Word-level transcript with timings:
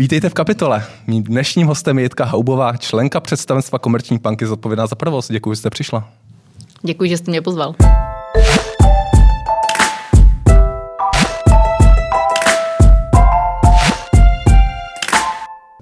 Vítejte 0.00 0.28
v 0.28 0.34
kapitole. 0.34 0.84
Mým 1.06 1.22
dnešním 1.22 1.66
hostem 1.66 1.98
je 1.98 2.04
Jitka 2.04 2.24
Haubová, 2.24 2.76
členka 2.76 3.20
představenstva 3.20 3.78
Komerční 3.78 4.18
banky 4.18 4.46
zodpovědná 4.46 4.86
za 4.86 4.96
provoz. 4.96 5.28
Děkuji, 5.28 5.52
že 5.52 5.56
jste 5.56 5.70
přišla. 5.70 6.08
Děkuji, 6.82 7.10
že 7.10 7.16
jste 7.16 7.30
mě 7.30 7.42
pozval. 7.42 7.74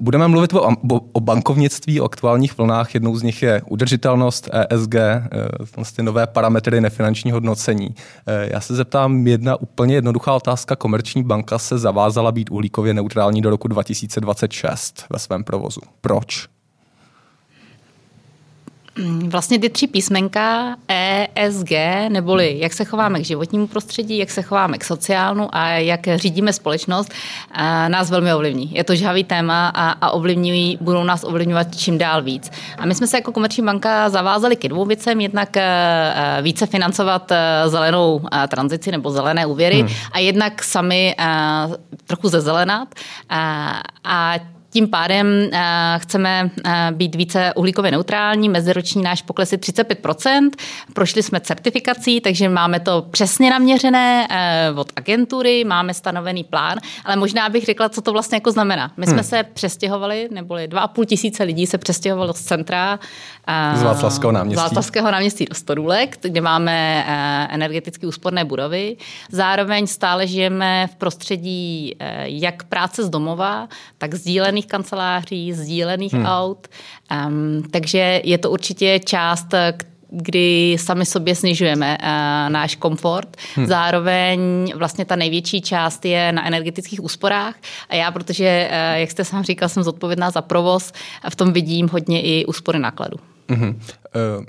Budeme 0.00 0.28
mluvit 0.28 0.54
o, 0.54 0.68
o, 1.12 1.20
bankovnictví, 1.20 2.00
o 2.00 2.04
aktuálních 2.04 2.58
vlnách. 2.58 2.94
Jednou 2.94 3.16
z 3.16 3.22
nich 3.22 3.42
je 3.42 3.62
udržitelnost 3.68 4.48
ESG, 4.52 4.94
eh, 4.94 5.28
vlastně 5.76 6.04
nové 6.04 6.26
parametry 6.26 6.80
nefinanční 6.80 7.30
hodnocení. 7.30 7.94
Eh, 8.26 8.48
já 8.52 8.60
se 8.60 8.74
zeptám, 8.74 9.26
jedna 9.26 9.56
úplně 9.56 9.94
jednoduchá 9.94 10.34
otázka. 10.34 10.76
Komerční 10.76 11.22
banka 11.22 11.58
se 11.58 11.78
zavázala 11.78 12.32
být 12.32 12.50
uhlíkově 12.50 12.94
neutrální 12.94 13.42
do 13.42 13.50
roku 13.50 13.68
2026 13.68 15.04
ve 15.10 15.18
svém 15.18 15.44
provozu. 15.44 15.80
Proč? 16.00 16.55
Vlastně 19.28 19.58
ty 19.58 19.70
tři 19.70 19.86
písmenka 19.86 20.76
ESG, 21.34 21.70
neboli 22.08 22.58
jak 22.58 22.72
se 22.72 22.84
chováme 22.84 23.20
k 23.20 23.24
životnímu 23.24 23.66
prostředí, 23.66 24.18
jak 24.18 24.30
se 24.30 24.42
chováme 24.42 24.78
k 24.78 24.84
sociálnu 24.84 25.48
a 25.52 25.68
jak 25.68 26.00
řídíme 26.14 26.52
společnost, 26.52 27.12
nás 27.88 28.10
velmi 28.10 28.34
ovlivní. 28.34 28.74
Je 28.74 28.84
to 28.84 28.94
žhavý 28.94 29.24
téma 29.24 29.68
a, 29.74 29.90
a 29.90 30.10
ovlivňují, 30.10 30.78
budou 30.80 31.04
nás 31.04 31.24
ovlivňovat 31.24 31.76
čím 31.76 31.98
dál 31.98 32.22
víc. 32.22 32.50
A 32.78 32.86
my 32.86 32.94
jsme 32.94 33.06
se 33.06 33.16
jako 33.16 33.32
komerční 33.32 33.64
banka 33.64 34.08
zavázali 34.08 34.56
ke 34.56 34.68
dvou 34.68 34.84
věcem, 34.84 35.20
jednak 35.20 35.56
e, 35.56 35.62
e, 35.62 36.42
více 36.42 36.66
financovat 36.66 37.32
e, 37.32 37.36
zelenou 37.66 38.20
tranzici 38.48 38.90
nebo 38.90 39.10
zelené 39.10 39.46
úvěry 39.46 39.80
hmm. 39.80 39.88
a 40.12 40.18
jednak 40.18 40.64
sami 40.64 41.14
trochu 42.06 42.28
zezelenat. 42.28 42.88
A 44.04 44.34
tím 44.76 44.88
pádem 44.88 45.26
uh, 45.26 45.58
chceme 45.98 46.50
uh, 46.66 46.72
být 46.90 47.14
více 47.14 47.52
uhlíkově 47.56 47.90
neutrální, 47.90 48.48
meziroční 48.48 49.02
náš 49.02 49.22
pokles 49.22 49.52
je 49.52 49.58
35%, 49.58 50.50
prošli 50.92 51.22
jsme 51.22 51.40
certifikací, 51.40 52.20
takže 52.20 52.48
máme 52.48 52.80
to 52.80 53.06
přesně 53.10 53.50
naměřené 53.50 54.28
uh, 54.72 54.78
od 54.78 54.92
agentury, 54.96 55.64
máme 55.64 55.94
stanovený 55.94 56.44
plán, 56.44 56.78
ale 57.04 57.16
možná 57.16 57.48
bych 57.48 57.64
řekla, 57.64 57.88
co 57.88 58.00
to 58.00 58.12
vlastně 58.12 58.36
jako 58.36 58.52
znamená. 58.52 58.92
My 58.96 59.06
jsme 59.06 59.14
hmm. 59.14 59.24
se 59.24 59.44
přestěhovali, 59.52 60.28
neboli 60.32 60.68
2,5 60.68 61.04
tisíce 61.04 61.42
lidí 61.44 61.66
se 61.66 61.78
přestěhovalo 61.78 62.32
z 62.32 62.40
centra 62.40 62.98
z 63.74 63.82
Václavského 63.82 64.32
náměstí. 64.32 64.60
Z 64.60 64.62
Václavského 64.62 65.10
náměstí 65.10 65.44
do 65.44 65.54
Stodůlek, 65.54 66.18
kde 66.22 66.40
máme 66.40 67.04
energeticky 67.50 68.06
úsporné 68.06 68.44
budovy. 68.44 68.96
Zároveň 69.30 69.86
stále 69.86 70.26
žijeme 70.26 70.88
v 70.92 70.94
prostředí 70.94 71.96
jak 72.24 72.64
práce 72.64 73.04
z 73.04 73.10
domova, 73.10 73.68
tak 73.98 74.14
sdílených 74.14 74.65
sdílených 74.66 74.68
kanceláří, 74.68 75.52
sdílených 75.52 76.12
hmm. 76.12 76.26
aut. 76.26 76.68
Um, 77.10 77.62
takže 77.70 78.20
je 78.24 78.38
to 78.38 78.50
určitě 78.50 79.00
část, 79.04 79.54
kdy 80.10 80.76
sami 80.78 81.06
sobě 81.06 81.34
snižujeme 81.34 81.98
uh, 81.98 82.08
náš 82.52 82.76
komfort. 82.76 83.36
Hmm. 83.54 83.66
Zároveň 83.66 84.72
vlastně 84.76 85.04
ta 85.04 85.16
největší 85.16 85.60
část 85.60 86.04
je 86.04 86.32
na 86.32 86.46
energetických 86.46 87.02
úsporách 87.02 87.54
a 87.88 87.94
já, 87.94 88.10
protože, 88.10 88.68
uh, 88.70 89.00
jak 89.00 89.10
jste 89.10 89.24
sám 89.24 89.42
říkal, 89.42 89.68
jsem 89.68 89.82
zodpovědná 89.82 90.30
za 90.30 90.42
provoz, 90.42 90.92
v 91.30 91.36
tom 91.36 91.52
vidím 91.52 91.88
hodně 91.88 92.22
i 92.22 92.44
úspory 92.46 92.78
nákladů. 92.78 93.18
Hmm. 93.48 93.80
Uh 94.14 94.44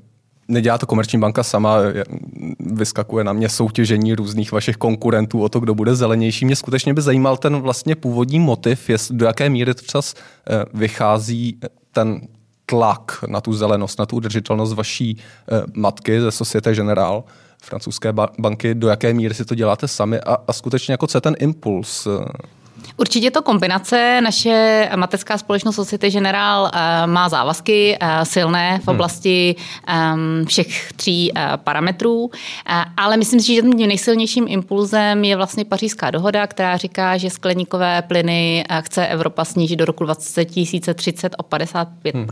nedělá 0.48 0.78
to 0.78 0.86
komerční 0.86 1.20
banka 1.20 1.44
sama, 1.44 1.78
vyskakuje 2.60 3.24
na 3.24 3.34
mě 3.34 3.50
soutěžení 3.50 4.14
různých 4.14 4.52
vašich 4.52 4.78
konkurentů 4.78 5.42
o 5.42 5.50
to, 5.50 5.60
kdo 5.60 5.76
bude 5.76 5.96
zelenější. 5.96 6.46
Mě 6.46 6.56
skutečně 6.56 6.94
by 6.94 7.02
zajímal 7.02 7.38
ten 7.38 7.56
vlastně 7.56 7.96
původní 7.96 8.40
motiv, 8.40 8.90
jest, 8.90 9.12
do 9.12 9.26
jaké 9.26 9.50
míry 9.50 9.74
čas 9.86 10.14
eh, 10.16 10.66
vychází 10.74 11.60
ten 11.92 12.22
tlak 12.66 13.24
na 13.28 13.42
tu 13.42 13.54
zelenost, 13.54 14.00
na 14.00 14.06
tu 14.06 14.16
udržitelnost 14.16 14.74
vaší 14.74 15.18
eh, 15.18 15.64
matky 15.74 16.22
ze 16.22 16.32
Societe 16.32 16.76
Generale, 16.76 17.24
francouzské 17.64 18.14
banky, 18.40 18.76
do 18.76 18.88
jaké 18.88 19.14
míry 19.14 19.34
si 19.34 19.46
to 19.46 19.56
děláte 19.56 19.88
sami 19.88 20.20
a, 20.20 20.38
a 20.48 20.54
skutečně 20.54 20.92
jako 20.92 21.08
co 21.08 21.18
je 21.18 21.22
ten 21.22 21.36
impuls 21.40 22.08
eh, 22.08 22.26
Určitě 22.98 23.32
to 23.32 23.42
kombinace. 23.42 24.22
Naše 24.22 24.90
mateřská 24.96 25.38
společnost 25.38 25.76
Society 25.76 26.10
General 26.12 26.72
eh, 26.74 27.08
má 27.08 27.30
závazky 27.30 27.98
eh, 28.00 28.26
silné 28.26 28.80
v 28.80 28.88
hmm. 28.88 28.96
oblasti 28.96 29.56
hmm. 29.88 30.46
všech 30.46 30.94
tří 30.94 31.32
eh, 31.36 31.50
parametrů, 31.58 32.32
ale 32.98 33.18
myslím 33.18 33.40
si, 33.40 33.56
že 33.56 33.62
tím 33.62 33.78
nejsilnějším 33.78 34.46
impulzem 34.48 35.24
je 35.24 35.36
vlastně 35.36 35.66
pařížská 35.66 36.12
dohoda, 36.12 36.48
která 36.48 36.78
říká, 36.78 37.18
že 37.18 37.30
skleníkové 37.30 38.02
plyny 38.02 38.66
chce 38.82 39.08
Evropa 39.08 39.46
snížit 39.46 39.76
do 39.76 39.86
roku 39.86 40.04
2030 40.04 41.36
o 41.38 41.44
55 41.44 42.16
hmm. 42.16 42.28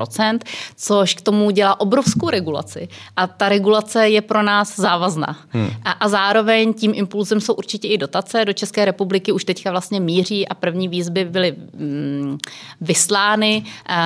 což 0.75 1.13
k 1.13 1.21
tomu 1.21 1.51
dělá 1.51 1.79
obrovskou 1.79 2.29
regulaci. 2.29 2.87
A 3.15 3.27
ta 3.27 3.49
regulace 3.49 4.09
je 4.09 4.21
pro 4.21 4.43
nás 4.43 4.75
závazná. 4.75 5.37
Hmm. 5.49 5.69
A, 5.83 5.91
a 5.91 6.09
zároveň 6.09 6.73
tím 6.73 6.91
impulzem 6.95 7.41
jsou 7.41 7.53
určitě 7.53 7.87
i 7.87 7.97
dotace. 7.97 8.45
Do 8.45 8.53
České 8.53 8.85
republiky 8.85 9.31
už 9.31 9.43
teďka 9.43 9.71
vlastně 9.71 9.99
míří 9.99 10.44
a 10.47 10.53
první 10.53 10.87
výzvy 10.87 11.25
byly 11.25 11.55
mm, 11.73 12.37
vyslány. 12.81 13.63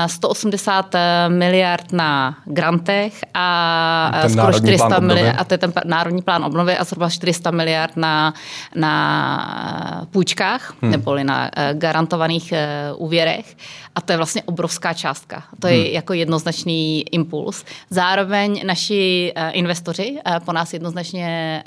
180 0.07 0.95
eh, 0.95 0.99
eh, 0.99 1.29
miliard 1.29 1.91
na 1.91 2.37
grantech 2.45 3.13
a 3.33 4.11
ten 4.21 4.29
skoro 4.29 4.53
400 4.53 4.99
miliard, 4.99 5.35
a 5.39 5.43
to 5.43 5.53
je 5.53 5.57
ten 5.57 5.73
národní 5.85 6.21
plán 6.21 6.45
obnovy 6.45 6.77
a 6.77 6.83
zhruba 6.83 7.09
400 7.09 7.51
miliard 7.51 7.97
na, 7.97 8.33
na 8.75 10.07
půjčkách, 10.11 10.73
hmm. 10.81 10.91
neboli 10.91 11.23
na 11.23 11.49
eh, 11.55 11.73
garantovaných 11.73 12.53
úvěrech. 12.95 13.57
A 13.95 14.01
to 14.01 14.13
je 14.13 14.17
vlastně 14.17 14.43
obrovská 14.43 14.93
částka. 14.93 15.43
To 15.59 15.67
je 15.67 15.83
hmm. 15.83 15.85
jako 15.85 16.13
jednoznačný 16.13 17.05
impuls. 17.11 17.65
Zároveň 17.89 18.61
naši 18.65 19.33
investoři 19.51 20.17
po 20.45 20.53
nás 20.53 20.73
jednoznačně 20.73 21.63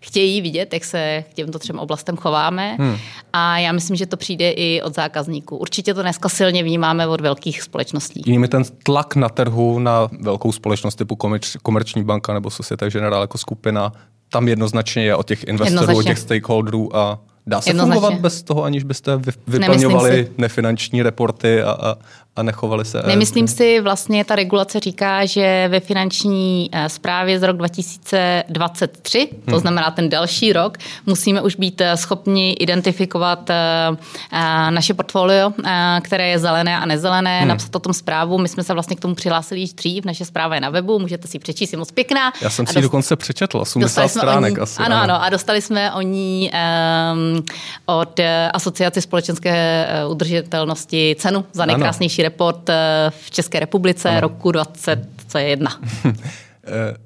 chtějí 0.00 0.40
vidět, 0.40 0.72
jak 0.72 0.84
se 0.84 1.24
k 1.30 1.34
těmto 1.34 1.58
třem 1.58 1.78
oblastem 1.78 2.16
chováme. 2.16 2.76
Hmm. 2.78 2.96
A 3.32 3.58
já 3.58 3.65
myslím, 3.72 3.96
že 3.96 4.06
to 4.06 4.16
přijde 4.16 4.50
i 4.50 4.82
od 4.82 4.94
zákazníků. 4.94 5.56
Určitě 5.56 5.94
to 5.94 6.02
dneska 6.02 6.28
silně 6.28 6.62
vnímáme 6.62 7.06
od 7.06 7.20
velkých 7.20 7.62
společností. 7.62 8.22
Jinými 8.26 8.48
ten 8.48 8.62
tlak 8.82 9.16
na 9.16 9.28
trhu 9.28 9.78
na 9.78 10.08
velkou 10.20 10.52
společnost 10.52 10.94
typu 10.94 11.16
komerč, 11.16 11.56
Komerční 11.62 12.04
banka 12.04 12.34
nebo 12.34 12.50
Societe 12.50 12.90
Generale 12.90 13.24
jako 13.24 13.38
skupina, 13.38 13.92
tam 14.28 14.48
jednoznačně 14.48 15.04
je 15.04 15.16
od 15.16 15.26
těch 15.26 15.44
investorů, 15.44 15.98
od 15.98 16.02
těch 16.02 16.18
stakeholderů 16.18 16.96
a 16.96 17.18
Dá 17.48 17.60
se 17.60 17.74
fungovat 17.74 18.14
bez 18.14 18.42
toho, 18.42 18.64
aniž 18.64 18.84
byste 18.84 19.20
vyplňovali 19.46 20.28
nefinanční 20.38 21.02
reporty 21.02 21.62
a, 21.62 21.70
a, 21.70 21.96
a 22.36 22.42
nechovali 22.42 22.84
se. 22.84 23.02
Nemyslím 23.06 23.48
si, 23.48 23.80
vlastně 23.80 24.24
ta 24.24 24.36
regulace 24.36 24.80
říká, 24.80 25.26
že 25.26 25.68
ve 25.68 25.80
finanční 25.80 26.70
zprávě 26.86 27.36
eh, 27.36 27.38
z 27.38 27.42
rok 27.42 27.56
2023, 27.56 29.28
to 29.44 29.50
hmm. 29.50 29.60
znamená 29.60 29.90
ten 29.90 30.08
další 30.08 30.52
rok, 30.52 30.78
musíme 31.06 31.42
už 31.42 31.56
být 31.56 31.80
eh, 31.80 31.96
schopni 31.96 32.52
identifikovat 32.52 33.50
eh, 33.50 33.54
naše 34.70 34.94
portfolio, 34.94 35.52
které 36.02 36.28
je 36.28 36.38
zelené 36.38 36.78
a 36.78 36.86
nezelené, 36.86 37.38
hmm. 37.38 37.48
napsat 37.48 37.76
o 37.76 37.78
tom 37.78 37.92
zprávu. 37.92 38.38
My 38.38 38.48
jsme 38.48 38.62
se 38.62 38.74
vlastně 38.74 38.96
k 38.96 39.00
tomu 39.00 39.14
přihlásili 39.14 39.60
již 39.60 39.72
dřív, 39.72 40.04
naše 40.04 40.24
zpráva 40.24 40.54
je 40.54 40.60
na 40.60 40.70
webu, 40.70 40.98
můžete 40.98 41.28
si 41.28 41.38
přečíst, 41.38 41.72
je 41.72 41.78
moc 41.78 41.92
pěkná. 41.92 42.32
Já 42.42 42.50
jsem 42.50 42.66
si 42.66 42.74
dost... 42.74 42.82
dokonce 42.82 43.16
přečetl, 43.16 43.58
80 43.58 44.08
stránek 44.08 44.54
ní, 44.54 44.58
asi. 44.58 44.82
Ano, 44.82 44.96
ano, 44.96 45.22
a 45.22 45.28
dostali 45.28 45.62
jsme 45.62 45.92
o 45.92 46.00
ní 46.00 46.50
um, 47.12 47.44
od 47.86 48.20
Asociace 48.52 49.00
společenské 49.00 49.86
udržitelnosti 50.08 51.16
cenu 51.18 51.44
za 51.52 51.66
nejkrásnější 51.66 52.25
report 52.26 52.68
eh, 52.68 53.10
v 53.10 53.30
České 53.30 53.60
republice 53.60 54.08
ano. 54.08 54.20
roku 54.20 54.52
2021. 54.52 55.80
Eh, 56.68 56.96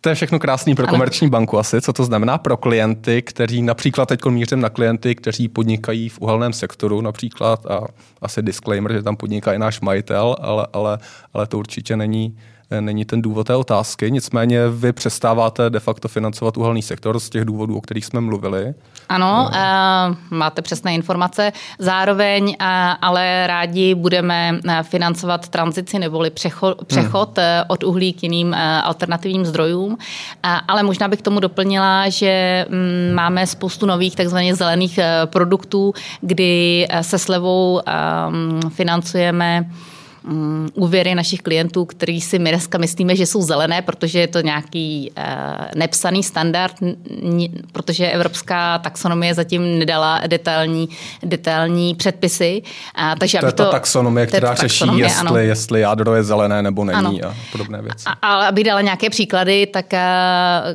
to 0.00 0.08
je 0.08 0.14
všechno 0.14 0.38
krásný 0.38 0.74
pro 0.74 0.84
ano. 0.84 0.92
komerční 0.92 1.30
banku 1.30 1.58
asi. 1.58 1.80
Co 1.80 1.92
to 1.92 2.04
znamená 2.04 2.38
pro 2.38 2.56
klienty, 2.56 3.22
kteří 3.22 3.62
například 3.62 4.06
teď 4.06 4.24
mířím 4.24 4.60
na 4.60 4.68
klienty, 4.68 5.14
kteří 5.14 5.48
podnikají 5.48 6.08
v 6.08 6.20
uhelném 6.20 6.52
sektoru 6.52 7.00
například 7.00 7.66
a 7.66 7.86
asi 8.22 8.42
disclaimer, 8.42 8.92
že 8.92 9.02
tam 9.02 9.16
podniká 9.16 9.52
i 9.52 9.58
náš 9.58 9.80
majitel, 9.80 10.36
ale, 10.40 10.66
ale, 10.72 10.98
ale 11.34 11.46
to 11.46 11.58
určitě 11.58 11.96
není 11.96 12.36
není 12.80 13.04
ten 13.04 13.22
důvod 13.22 13.46
té 13.46 13.54
otázky. 13.54 14.10
Nicméně 14.10 14.68
vy 14.68 14.92
přestáváte 14.92 15.70
de 15.70 15.80
facto 15.80 16.08
financovat 16.08 16.56
uhelný 16.56 16.82
sektor 16.82 17.20
z 17.20 17.30
těch 17.30 17.44
důvodů, 17.44 17.76
o 17.76 17.80
kterých 17.80 18.04
jsme 18.04 18.20
mluvili. 18.20 18.74
Ano, 19.08 19.26
no. 19.26 19.50
uh, 19.50 20.38
máte 20.38 20.62
přesné 20.62 20.94
informace. 20.94 21.52
Zároveň 21.78 22.44
uh, 22.48 22.54
ale 23.02 23.46
rádi 23.46 23.94
budeme 23.94 24.58
eh, 24.68 24.82
financovat 24.82 25.48
tranzici 25.48 25.98
neboli 25.98 26.30
přechod, 26.30 26.84
přechod 26.84 27.38
hmm. 27.38 27.64
od 27.68 27.84
uhlí 27.84 28.12
k 28.12 28.22
jiným 28.22 28.48
uh, 28.48 28.56
alternativním 28.82 29.44
zdrojům. 29.44 29.92
Uh, 29.92 29.98
ale 30.68 30.82
možná 30.82 31.08
bych 31.08 31.18
k 31.18 31.22
tomu 31.22 31.40
doplnila, 31.40 32.08
že 32.08 32.66
um, 32.68 33.14
máme 33.14 33.46
spoustu 33.46 33.86
nových 33.86 34.16
takzvaných 34.16 34.54
zelených 34.54 34.98
uh, 34.98 35.30
produktů, 35.30 35.92
kdy 36.20 36.86
uh, 36.92 37.00
se 37.00 37.18
slevou 37.18 37.80
um, 37.80 38.70
financujeme 38.70 39.70
um, 40.24 40.68
úvěry 40.74 41.14
našich 41.14 41.42
klientů, 41.42 41.84
který 41.84 42.20
si 42.20 42.38
my 42.38 42.50
dneska 42.50 42.78
myslíme, 42.78 43.16
že 43.16 43.26
jsou 43.26 43.42
zelené, 43.42 43.82
protože 43.82 44.20
je 44.20 44.26
to 44.26 44.40
nějaký 44.40 45.12
uh, 45.18 45.24
nepsaný 45.76 46.22
standard, 46.22 46.74
protože 47.72 48.10
evropská 48.10 48.78
taxonomie 48.78 49.34
zatím 49.34 49.78
nedala 49.78 50.20
detailní, 50.26 50.88
detailní 51.22 51.94
předpisy. 51.94 52.62
Uh, 52.98 53.18
takže 53.18 53.38
to 53.38 53.46
je 53.46 53.52
ta 53.52 53.70
taxonomie, 53.70 54.26
která 54.26 54.54
řeší, 54.54 54.78
taxonomie, 54.78 55.04
jestli, 55.06 55.46
jestli 55.46 55.80
jádro 55.80 56.14
je 56.14 56.22
zelené 56.22 56.62
nebo 56.62 56.84
není 56.84 57.22
ano. 57.22 57.28
a 57.28 57.34
podobné 57.52 57.82
věci. 57.82 58.04
A, 58.06 58.32
ale 58.32 58.46
aby 58.46 58.64
dala 58.64 58.80
nějaké 58.80 59.10
příklady, 59.10 59.66
tak 59.66 59.86
uh, 59.92 59.98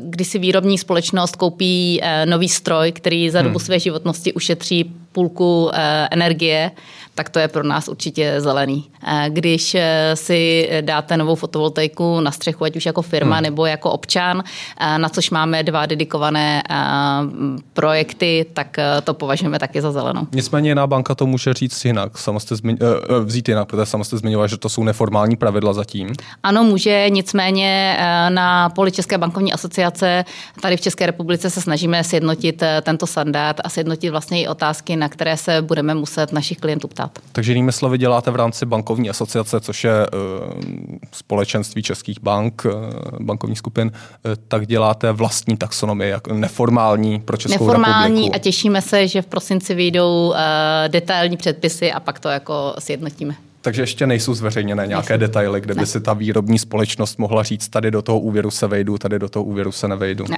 když 0.09 0.27
si 0.27 0.39
výrobní 0.39 0.77
společnost 0.77 1.35
koupí 1.35 2.01
uh, 2.01 2.29
nový 2.29 2.49
stroj, 2.49 2.91
který 2.91 3.29
za 3.29 3.41
dobu 3.41 3.57
hmm. 3.57 3.65
své 3.65 3.79
životnosti 3.79 4.33
ušetří 4.33 5.04
půlku 5.15 5.65
uh, 5.65 5.71
energie, 6.11 6.71
tak 7.15 7.29
to 7.29 7.39
je 7.39 7.47
pro 7.47 7.63
nás 7.63 7.87
určitě 7.87 8.41
zelený. 8.41 8.83
Když 9.27 9.75
eh, 9.75 10.11
si 10.13 10.69
dáte 10.81 11.17
novou 11.17 11.35
fotovoltaiku 11.35 12.19
na 12.19 12.31
střechu, 12.31 12.63
ať 12.63 12.75
už 12.75 12.85
jako 12.85 13.01
firma 13.01 13.35
hmm. 13.35 13.43
nebo 13.43 13.65
jako 13.65 13.91
občan, 13.91 14.43
eh, 14.79 14.97
na 14.97 15.09
což 15.09 15.29
máme 15.29 15.63
dva 15.63 15.85
dedikované 15.85 16.63
eh, 16.69 16.75
projekty, 17.73 18.45
tak 18.53 18.77
to 19.03 19.13
považujeme 19.13 19.59
taky 19.59 19.81
za 19.81 19.91
zelenou. 19.91 20.27
Nicméně 20.31 20.69
jiná 20.69 20.87
banka 20.87 21.15
to 21.15 21.25
může 21.25 21.53
říct 21.53 21.85
jinak, 21.85 22.17
sama 22.17 22.39
jste 22.39 22.55
zmiň, 22.55 22.77
vzít 23.23 23.49
jinak, 23.49 23.67
protože 23.67 23.85
sama 23.85 24.03
jste 24.03 24.17
zmiňovala, 24.17 24.47
že 24.47 24.57
to 24.57 24.69
jsou 24.69 24.83
neformální 24.83 25.35
pravidla 25.35 25.73
zatím. 25.73 26.13
Ano, 26.43 26.63
může, 26.63 27.05
nicméně 27.09 27.97
na 28.29 28.69
poli 28.69 28.91
České 28.91 29.17
bankovní 29.17 29.53
asociace 29.53 30.25
tady 30.61 30.77
v 30.77 30.81
České 30.81 31.05
republice 31.05 31.49
se 31.49 31.61
snažíme 31.61 32.03
sjednotit 32.03 32.63
tento 32.81 33.07
standard 33.07 33.61
a 33.63 33.69
sjednotit 33.69 34.09
vlastně 34.09 34.41
i 34.41 34.47
otázky, 34.47 34.95
na 34.95 35.04
které 35.09 35.37
se 35.37 35.61
budeme 35.61 35.93
muset 35.93 36.31
našich 36.31 36.57
klientů 36.57 36.87
ptát. 36.87 37.19
Takže 37.31 37.51
jinými 37.51 37.71
slovy 37.71 37.97
děláte 37.97 38.31
v 38.31 38.35
rámci 38.35 38.65
bankovní 38.65 39.09
asociace, 39.09 39.59
což 39.59 39.83
je 39.83 39.91
uh, 39.91 40.99
společenství 41.11 41.83
českých 41.83 42.21
bank, 42.21 42.65
uh, 42.65 42.71
bankovních 43.19 43.59
skupin, 43.59 43.91
uh, 43.93 44.31
tak 44.47 44.67
děláte 44.67 45.11
vlastní 45.11 45.57
taxonomii, 45.57 46.09
jako 46.09 46.33
neformální 46.33 47.19
pro 47.19 47.37
Českou 47.37 47.65
neformální 47.65 48.15
republiku. 48.15 48.35
a 48.35 48.39
těšíme 48.39 48.81
se, 48.81 49.07
že 49.07 49.21
v 49.21 49.25
prosinci 49.25 49.75
vyjdou 49.75 50.33
detailní 50.87 51.37
předpisy 51.37 51.91
a 51.91 51.99
pak 51.99 52.19
to 52.19 52.29
jako 52.29 52.75
sjednotíme. 52.79 53.35
Takže 53.61 53.81
ještě 53.81 54.07
nejsou 54.07 54.33
zveřejněné 54.33 54.87
nějaké 54.87 55.13
nejsou. 55.13 55.27
detaily, 55.27 55.61
kde 55.61 55.73
by 55.73 55.79
ne. 55.79 55.85
si 55.85 56.01
ta 56.01 56.13
výrobní 56.13 56.59
společnost 56.59 57.19
mohla 57.19 57.43
říct, 57.43 57.69
tady 57.69 57.91
do 57.91 58.01
toho 58.01 58.19
úvěru 58.19 58.51
se 58.51 58.67
vejdu, 58.67 58.97
tady 58.97 59.19
do 59.19 59.29
toho 59.29 59.43
úvěru 59.43 59.71
se 59.71 59.87
nevejdu. 59.87 60.25
Ne 60.29 60.37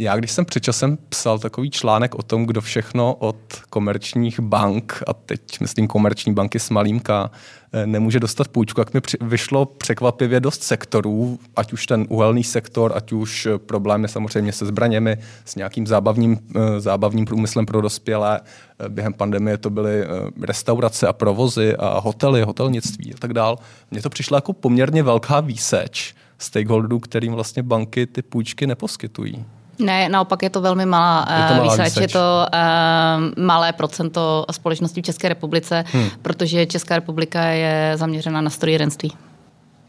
já 0.00 0.16
když 0.16 0.30
jsem 0.30 0.44
před 0.44 0.62
časem 0.62 0.98
psal 1.08 1.38
takový 1.38 1.70
článek 1.70 2.14
o 2.14 2.22
tom, 2.22 2.46
kdo 2.46 2.60
všechno 2.60 3.14
od 3.14 3.36
komerčních 3.70 4.40
bank, 4.40 5.02
a 5.06 5.12
teď 5.12 5.60
myslím 5.60 5.88
komerční 5.88 6.34
banky 6.34 6.58
s 6.58 6.70
malým 6.70 7.00
K, 7.00 7.30
eh, 7.72 7.86
nemůže 7.86 8.20
dostat 8.20 8.48
půjčku, 8.48 8.80
jak 8.80 8.94
mi 8.94 9.00
vyšlo 9.20 9.66
překvapivě 9.66 10.40
dost 10.40 10.62
sektorů, 10.62 11.38
ať 11.56 11.72
už 11.72 11.86
ten 11.86 12.06
uhelný 12.08 12.44
sektor, 12.44 12.92
ať 12.94 13.12
už 13.12 13.46
eh, 13.46 13.58
problémy 13.58 14.08
samozřejmě 14.08 14.52
se 14.52 14.66
zbraněmi, 14.66 15.16
s 15.44 15.56
nějakým 15.56 15.86
zábavním, 15.86 16.38
eh, 16.56 16.80
zábavním 16.80 17.24
průmyslem 17.24 17.66
pro 17.66 17.80
dospělé. 17.80 18.40
Během 18.88 19.14
pandemie 19.14 19.58
to 19.58 19.70
byly 19.70 20.04
restaurace 20.42 21.06
a 21.06 21.12
provozy 21.12 21.76
a 21.76 21.98
hotely, 21.98 22.42
hotelnictví 22.42 23.14
a 23.14 23.18
tak 23.18 23.32
dál. 23.32 23.58
Mně 23.90 24.02
to 24.02 24.10
přišlo 24.10 24.36
jako 24.36 24.52
poměrně 24.52 25.02
velká 25.02 25.40
výseč 25.40 26.14
stakeholderů, 26.38 26.98
kterým 26.98 27.32
vlastně 27.32 27.62
banky 27.62 28.06
ty 28.06 28.22
půjčky 28.22 28.66
neposkytují. 28.66 29.44
Ne, 29.78 30.08
naopak 30.08 30.42
je 30.42 30.50
to 30.50 30.60
velmi 30.60 30.86
malá, 30.86 31.26
je 31.36 31.48
to 31.48 31.54
malá 31.54 31.62
výseč. 31.62 31.86
výseč. 31.86 32.02
Je 32.02 32.08
to 32.08 32.46
uh, 32.54 33.44
malé 33.44 33.72
procento 33.72 34.46
společnosti 34.50 35.02
v 35.02 35.04
České 35.04 35.28
republice, 35.28 35.84
hmm. 35.92 36.08
protože 36.22 36.66
Česká 36.66 36.94
republika 36.94 37.44
je 37.44 37.92
zaměřena 37.96 38.40
na 38.40 38.50
strojírenství 38.50 39.12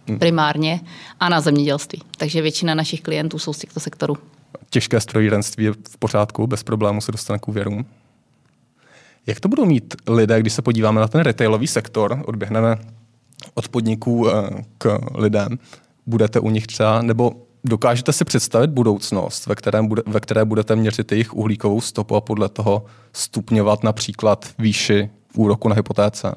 hmm. 0.08 0.20
primárně 0.20 0.80
a 1.20 1.30
na 1.30 1.42
zemědělství. 1.42 2.02
Takže 2.18 2.42
většina 2.42 2.76
našich 2.76 3.02
klientů 3.02 3.40
jsou 3.40 3.54
z 3.54 3.58
těchto 3.58 3.80
sektorů. 3.80 4.18
Těžké 4.70 5.00
strojírenství 5.00 5.64
je 5.64 5.72
v 5.72 5.98
pořádku, 6.00 6.48
bez 6.48 6.64
problému 6.64 7.02
se 7.02 7.12
dostane 7.12 7.40
k 7.40 7.48
úvěrům. 7.48 7.86
Jak 9.28 9.40
to 9.40 9.48
budou 9.48 9.66
mít 9.66 9.96
lidé, 10.08 10.40
když 10.40 10.54
se 10.54 10.62
podíváme 10.62 11.02
na 11.02 11.08
ten 11.08 11.22
retailový 11.22 11.68
sektor, 11.68 12.24
odběhneme 12.26 12.78
od 13.54 13.68
podniků 13.68 14.30
eh, 14.30 14.50
k 14.78 15.00
lidem, 15.16 15.60
budete 16.06 16.40
u 16.40 16.50
nich 16.50 16.68
třeba, 16.68 17.02
nebo 17.02 17.32
Dokážete 17.64 18.14
si 18.14 18.26
představit 18.26 18.70
budoucnost, 18.70 19.48
ve, 19.48 19.56
kterém 19.56 19.88
bude, 19.88 20.02
ve 20.08 20.20
které 20.20 20.46
budete 20.46 20.76
měřit 20.76 21.12
jejich 21.12 21.34
uhlíkovou 21.34 21.82
stopu 21.82 22.16
a 22.16 22.22
podle 22.22 22.50
toho 22.50 22.86
stupňovat 23.14 23.84
například 23.84 24.46
výši 24.60 25.10
úroku 25.34 25.70
na 25.70 25.76
hypotéce? 25.76 26.36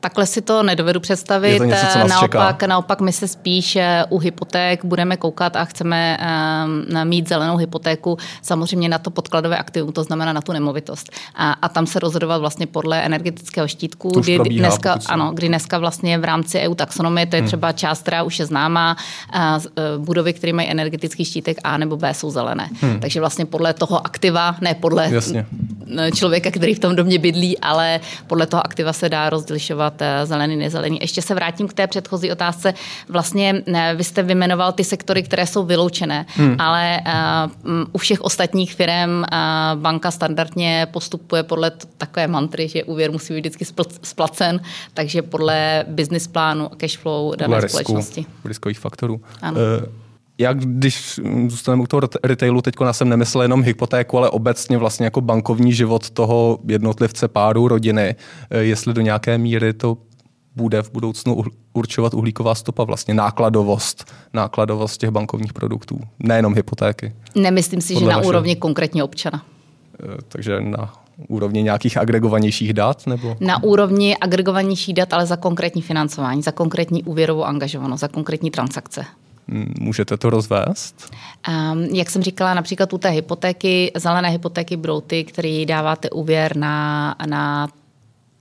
Takhle 0.00 0.26
si 0.26 0.42
to 0.42 0.62
nedovedu 0.62 1.00
představit. 1.00 1.52
Je 1.52 1.58
to 1.58 1.64
něco, 1.64 1.86
co 1.92 1.98
nás 1.98 2.08
naopak, 2.08 2.56
čeká? 2.56 2.66
naopak 2.66 3.00
my 3.00 3.12
se 3.12 3.28
spíš 3.28 3.76
eh, 3.76 4.04
u 4.08 4.18
hypoték 4.18 4.84
budeme 4.84 5.16
koukat 5.16 5.56
a 5.56 5.64
chceme 5.64 6.18
um, 6.64 7.08
mít 7.08 7.28
zelenou 7.28 7.56
hypotéku 7.56 8.18
samozřejmě 8.42 8.88
na 8.88 8.98
to 8.98 9.10
podkladové 9.10 9.58
aktivum, 9.58 9.92
to 9.92 10.02
znamená 10.02 10.32
na 10.32 10.40
tu 10.40 10.52
nemovitost. 10.52 11.10
A, 11.34 11.52
a 11.52 11.68
tam 11.68 11.86
se 11.86 11.98
rozhodovat 11.98 12.38
vlastně 12.38 12.66
podle 12.66 13.02
energetického 13.02 13.68
štítku, 13.68 14.08
kdy 14.20 14.36
probíhá, 14.36 14.68
dneska, 14.68 14.98
ano, 15.06 15.32
kdy 15.34 15.48
dneska 15.48 15.78
vlastně 15.78 16.18
v 16.18 16.24
rámci 16.24 16.58
EU 16.58 16.74
taxonomie, 16.74 17.26
to 17.26 17.36
je 17.36 17.40
hmm. 17.40 17.46
třeba 17.46 17.72
část, 17.72 18.02
která 18.02 18.22
už 18.22 18.38
je 18.38 18.46
známá, 18.46 18.96
a, 19.32 19.58
eh, 19.78 19.82
budovy, 19.98 20.32
které 20.32 20.52
mají 20.52 20.68
energetický 20.68 21.24
štítek 21.24 21.56
A 21.64 21.78
nebo 21.78 21.96
B 21.96 22.14
jsou 22.14 22.30
zelené. 22.30 22.68
Hmm. 22.80 23.00
Takže 23.00 23.20
vlastně 23.20 23.46
podle 23.46 23.74
toho 23.74 24.06
aktiva, 24.06 24.56
ne 24.60 24.74
podle 24.74 25.08
Jasně. 25.12 25.46
člověka, 26.14 26.50
který 26.50 26.74
v 26.74 26.78
tom 26.78 26.96
domě 26.96 27.18
bydlí, 27.18 27.58
ale 27.58 28.00
podle 28.26 28.46
toho 28.46 28.66
aktiva 28.66 28.92
se 28.92 29.08
dá 29.08 29.30
rozlišovat 29.30 29.89
rozlišovat 29.90 30.02
eh, 30.02 30.26
zelený, 30.26 30.56
nezelený. 30.56 30.98
Ještě 31.00 31.22
se 31.22 31.34
vrátím 31.34 31.68
k 31.68 31.72
té 31.72 31.86
předchozí 31.86 32.32
otázce. 32.32 32.74
Vlastně 33.08 33.62
eh, 33.66 33.94
vy 33.96 34.04
jste 34.04 34.22
vymenoval 34.22 34.72
ty 34.72 34.84
sektory, 34.84 35.22
které 35.22 35.46
jsou 35.46 35.64
vyloučené, 35.64 36.26
hmm. 36.36 36.56
ale 36.58 37.00
uh, 37.00 37.84
u 37.92 37.98
všech 37.98 38.20
ostatních 38.20 38.74
firm 38.74 39.10
uh, 39.10 39.24
banka 39.80 40.10
standardně 40.10 40.86
postupuje 40.92 41.42
podle 41.42 41.70
takové 41.98 42.26
mantry, 42.26 42.68
že 42.68 42.84
úvěr 42.84 43.10
musí 43.10 43.34
být 43.34 43.40
vždycky 43.40 43.64
splacen, 44.02 44.60
takže 44.94 45.22
podle 45.22 45.84
business 45.88 46.26
plánu 46.26 46.72
a 46.72 46.76
cash 46.76 46.98
flow 46.98 47.34
dané 47.36 47.60
risku, 47.60 47.78
společnosti. 47.78 48.26
Riskových 48.44 48.78
faktorů. 48.78 49.20
Ano. 49.42 49.56
Uh, 49.60 50.09
jak 50.40 50.58
když 50.58 51.20
zůstaneme 51.48 51.82
u 51.82 51.86
toho 51.86 52.00
retailu, 52.24 52.62
teď 52.62 52.74
jsem 52.92 53.08
nemyslel 53.08 53.42
jenom 53.42 53.62
hypotéku, 53.62 54.18
ale 54.18 54.30
obecně 54.30 54.78
vlastně 54.78 55.04
jako 55.04 55.20
bankovní 55.20 55.72
život 55.72 56.10
toho 56.10 56.58
jednotlivce, 56.68 57.28
páru, 57.28 57.68
rodiny, 57.68 58.14
eh, 58.50 58.58
jestli 58.58 58.94
do 58.94 59.00
nějaké 59.00 59.38
míry 59.38 59.72
to 59.72 59.96
bude 60.56 60.82
v 60.82 60.92
budoucnu 60.92 61.44
určovat 61.72 62.14
uhlíková 62.14 62.54
stopa, 62.54 62.84
vlastně 62.84 63.14
nákladovost, 63.14 64.12
nákladovost 64.32 65.00
těch 65.00 65.10
bankovních 65.10 65.52
produktů, 65.52 66.00
nejenom 66.18 66.54
hypotéky. 66.54 67.12
Nemyslím 67.34 67.80
si, 67.80 67.94
Podle 67.94 68.06
že 68.06 68.10
na 68.10 68.16
vaše... 68.16 68.28
úrovni 68.28 68.56
konkrétně 68.56 69.04
občana. 69.04 69.44
Eh, 70.02 70.18
takže 70.28 70.60
na 70.60 70.92
úrovni 71.28 71.62
nějakých 71.62 71.96
agregovanějších 71.96 72.72
dat? 72.72 73.06
Nebo? 73.06 73.36
Na 73.40 73.62
úrovni 73.62 74.16
agregovanějších 74.16 74.94
dat, 74.94 75.12
ale 75.12 75.26
za 75.26 75.36
konkrétní 75.36 75.82
financování, 75.82 76.42
za 76.42 76.52
konkrétní 76.52 77.02
úvěrovou 77.02 77.44
angažovanost, 77.44 78.00
za 78.00 78.08
konkrétní 78.08 78.50
transakce. 78.50 79.04
Můžete 79.80 80.16
to 80.16 80.30
rozvést? 80.30 81.12
Um, 81.48 81.82
jak 81.82 82.10
jsem 82.10 82.22
říkala, 82.22 82.54
například 82.54 82.92
u 82.92 82.98
té 82.98 83.08
hypotéky, 83.08 83.92
zelené 83.96 84.28
hypotéky 84.28 84.76
budou 84.76 85.00
ty, 85.00 85.24
které 85.24 85.64
dáváte 85.66 86.10
úvěr 86.10 86.56
na, 86.56 87.16
na 87.26 87.68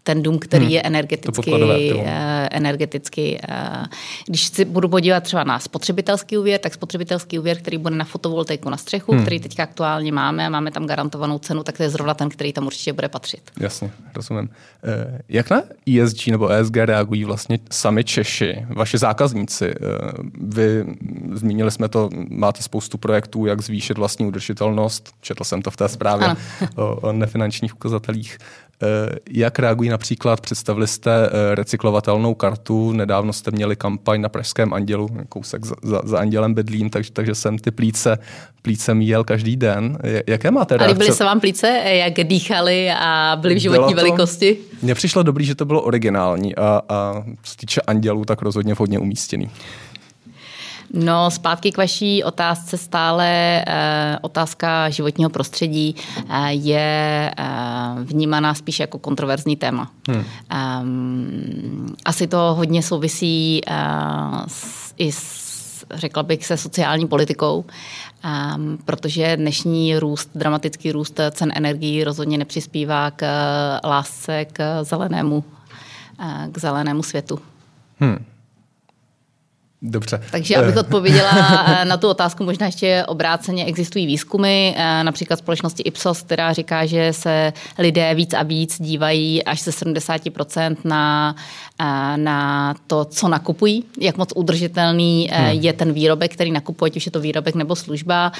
ten 0.10 0.24
dům, 0.24 0.39
který 0.39 0.66
hmm. 0.66 0.74
je 0.74 0.82
energeticky, 0.82 1.51
uh, 1.94 2.04
energeticky 2.51 3.39
uh, 3.50 3.86
když 4.28 4.44
si 4.44 4.66
budu 4.66 4.89
podívat 4.89 5.24
třeba 5.24 5.44
na 5.44 5.60
spotřebitelský 5.60 6.38
úvěr, 6.38 6.60
tak 6.60 6.74
spotřebitelský 6.74 7.39
úvěr, 7.39 7.58
který 7.58 7.78
bude 7.78 7.96
na 7.96 8.06
fotovoltaiku 8.06 8.70
na 8.70 8.78
střechu, 8.78 9.12
hmm. 9.12 9.22
který 9.22 9.39
teďka 9.39 9.63
aktuálně 9.63 10.12
máme, 10.12 10.50
máme 10.50 10.72
tam 10.72 10.86
garantovanou 10.86 11.39
cenu, 11.39 11.63
tak 11.63 11.78
to 11.78 11.84
je 11.84 11.89
zrovna 11.89 12.13
ten, 12.13 12.30
který 12.30 12.54
tam 12.54 12.66
určitě 12.66 12.94
bude 12.94 13.10
patřit. 13.10 13.42
Jasně, 13.60 13.92
rozumím. 14.16 14.50
Uh, 14.84 15.18
jak 15.30 15.50
na 15.50 15.62
ESG 15.86 16.28
nebo 16.28 16.48
ESG 16.48 16.78
reagují 16.78 17.25
vlastně 17.25 17.60
sami 17.72 18.04
Češi, 18.04 18.66
vaši 18.70 18.98
zákazníci? 18.98 19.75
Uh, 19.75 20.30
vy, 20.42 20.86
zmínili 21.34 21.72
jsme 21.72 21.89
to, 21.89 22.10
máte 22.30 22.63
spoustu 22.63 22.98
projektů, 22.98 23.46
jak 23.46 23.62
zvýšit 23.62 23.98
vlastní 23.98 24.25
udržitelnost, 24.25 25.10
četl 25.22 25.44
jsem 25.44 25.62
to 25.62 25.72
v 25.72 25.78
té 25.78 25.89
zprávě 25.89 26.28
o, 26.75 26.96
o 26.96 27.12
nefinančních 27.12 27.75
ukazatelích. 27.75 28.38
Eh, 28.83 29.19
jak 29.29 29.59
reagují 29.59 29.89
například, 29.89 30.41
představili 30.41 30.88
jste 30.88 31.12
eh, 31.12 31.55
recyklovatelnou 31.55 32.33
kartu, 32.33 32.91
nedávno 32.91 33.33
jste 33.33 33.51
měli 33.51 33.75
kampaň 33.75 34.21
na 34.21 34.29
Pražském 34.29 34.74
andělu, 34.74 35.09
kousek 35.29 35.65
za, 35.65 35.75
za, 35.83 36.01
za 36.03 36.19
andělem 36.19 36.53
bydlím, 36.53 36.89
takže, 36.89 37.12
takže 37.12 37.36
jsem 37.36 37.57
ty 37.57 37.71
plíce, 37.71 38.17
plíce 38.62 38.93
míjel 38.93 39.24
každý 39.24 39.55
den. 39.55 39.98
Jaké 40.27 40.51
máte 40.51 40.77
reakce? 40.77 40.91
A 40.91 40.93
líbily 40.93 41.17
se 41.17 41.24
vám 41.24 41.39
plíce, 41.39 41.67
jak 41.86 42.13
dýchali 42.13 42.91
a 43.00 43.38
byly 43.41 43.55
v 43.55 43.57
životní 43.57 43.93
to, 43.93 44.01
velikosti? 44.01 44.57
Mně 44.81 44.95
přišlo 44.95 45.24
dobrý, 45.24 45.45
že 45.45 45.55
to 45.55 45.65
bylo 45.65 45.81
originální 45.81 46.55
a, 46.55 46.81
a 46.89 47.24
co 47.43 47.51
se 47.51 47.57
týče 47.57 47.81
andělů, 47.81 48.25
tak 48.25 48.41
rozhodně 48.41 48.74
vhodně 48.74 49.00
umístěný. 49.00 49.50
No, 50.93 51.31
zpátky 51.31 51.72
k 51.72 51.77
vaší 51.77 52.24
otázce 52.24 52.77
stále 52.77 53.63
eh, 53.67 54.17
otázka 54.22 54.89
životního 54.89 55.29
prostředí 55.29 55.96
eh, 56.29 56.53
je 56.53 57.31
eh, 57.38 57.46
vnímaná 58.03 58.53
spíš 58.53 58.79
jako 58.79 59.00
kontroverzní 59.00 59.55
téma. 59.55 59.91
Hmm. 60.08 60.24
Um, 60.81 61.96
asi 62.05 62.27
to 62.27 62.55
hodně 62.58 62.84
souvisí 62.84 63.62
eh, 63.67 63.74
s, 64.48 64.93
i 64.98 65.12
s 65.12 65.50
řekla 65.93 66.24
bych, 66.24 66.46
se 66.46 66.58
sociální 66.58 67.08
politikou, 67.08 67.65
um, 68.55 68.77
protože 68.86 69.38
dnešní 69.38 69.98
růst, 69.98 70.29
dramatický 70.36 70.91
růst 70.91 71.19
cen 71.31 71.51
energií 71.55 72.03
rozhodně 72.03 72.38
nepřispívá 72.38 73.12
k 73.12 73.25
lásce 73.84 74.46
k 74.46 74.84
zelenému, 74.84 75.43
k 76.51 76.58
zelenému 76.58 77.03
světu. 77.03 77.39
Hmm. 78.00 78.25
Dobře. 79.81 80.21
Takže 80.31 80.55
abych 80.55 80.75
eh. 80.75 80.79
odpověděla 80.79 81.31
eh, 81.67 81.86
na 81.86 81.98
tu 81.98 82.09
otázku, 82.09 82.43
možná 82.43 82.65
ještě 82.65 83.03
obráceně 83.07 83.65
existují 83.65 84.05
výzkumy, 84.05 84.74
eh, 84.75 85.03
například 85.03 85.39
společnosti 85.39 85.83
Ipsos, 85.83 86.21
která 86.21 86.53
říká, 86.53 86.86
že 86.86 87.13
se 87.13 87.53
lidé 87.77 88.15
víc 88.15 88.33
a 88.33 88.43
víc 88.43 88.81
dívají 88.81 89.43
až 89.43 89.59
se 89.62 89.71
70% 89.71 90.75
na, 90.83 91.36
na 92.15 92.75
to, 92.88 93.05
co 93.05 93.27
nakupují, 93.27 93.83
jak 94.00 94.17
moc 94.17 94.33
udržitelný 94.36 95.29
hmm. 95.31 95.48
je 95.48 95.74
ten 95.74 95.93
výrobek, 95.93 96.33
který 96.33 96.51
nakupují, 96.51 96.91
ať 96.91 96.98
už 96.98 97.05
je 97.05 97.12
to 97.12 97.19
výrobek 97.19 97.55
nebo 97.55 97.75
služba. 97.75 98.31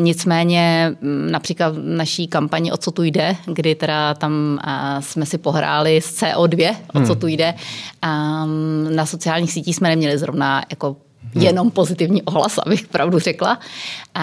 Nicméně 0.00 0.92
mm, 1.00 1.30
například 1.30 1.74
v 1.74 1.78
naší 1.78 2.26
kampani 2.26 2.72
O 2.72 2.76
co 2.76 2.90
tu 2.90 3.02
jde, 3.02 3.36
kdy 3.46 3.74
teda 3.74 4.14
tam 4.14 4.58
jsme 5.00 5.26
si 5.26 5.38
pohráli 5.38 5.96
s 5.96 6.22
CO2, 6.22 6.76
o 6.94 7.00
co 7.00 7.12
hmm. 7.12 7.20
tu 7.20 7.26
jde, 7.26 7.54
na 8.90 9.06
sociálních 9.06 9.52
sítích 9.52 9.76
jsme 9.76 9.88
neměli 9.88 10.18
zrovna 10.22 10.62
jako. 10.70 11.11
Jenom 11.34 11.70
pozitivní 11.70 12.22
ohlas, 12.22 12.58
abych 12.58 12.86
pravdu 12.86 13.18
řekla. 13.18 13.58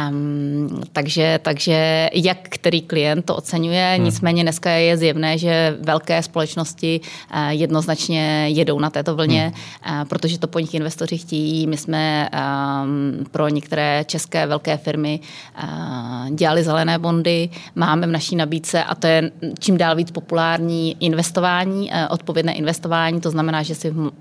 Um, 0.09 0.81
takže, 0.93 1.39
takže 1.41 2.09
jak 2.13 2.37
který 2.49 2.81
klient 2.81 3.25
to 3.25 3.35
oceňuje, 3.35 3.93
hmm. 3.95 4.05
nicméně 4.05 4.43
dneska 4.43 4.69
je 4.69 4.97
zjevné, 4.97 5.37
že 5.37 5.77
velké 5.81 6.23
společnosti 6.23 7.01
uh, 7.33 7.49
jednoznačně 7.49 8.49
jedou 8.49 8.79
na 8.79 8.89
této 8.89 9.15
vlně, 9.15 9.53
hmm. 9.81 10.01
uh, 10.01 10.07
protože 10.07 10.39
to 10.39 10.47
po 10.47 10.59
nich 10.59 10.73
investoři 10.73 11.17
chtějí. 11.17 11.67
My 11.67 11.77
jsme 11.77 12.29
um, 12.29 13.25
pro 13.31 13.47
některé 13.47 14.03
české 14.07 14.47
velké 14.47 14.77
firmy 14.77 15.19
uh, 15.63 16.29
dělali 16.29 16.63
zelené 16.63 16.99
bondy, 16.99 17.49
máme 17.75 18.07
v 18.07 18.11
naší 18.11 18.35
nabídce 18.35 18.83
a 18.83 18.95
to 18.95 19.07
je 19.07 19.31
čím 19.59 19.77
dál 19.77 19.95
víc 19.95 20.11
populární 20.11 20.97
investování, 20.99 21.91
uh, 21.91 21.97
odpovědné 22.09 22.53
investování, 22.53 23.21
to 23.21 23.31
znamená, 23.31 23.63
že 23.63 23.75
si 23.75 23.89
v 23.89 24.11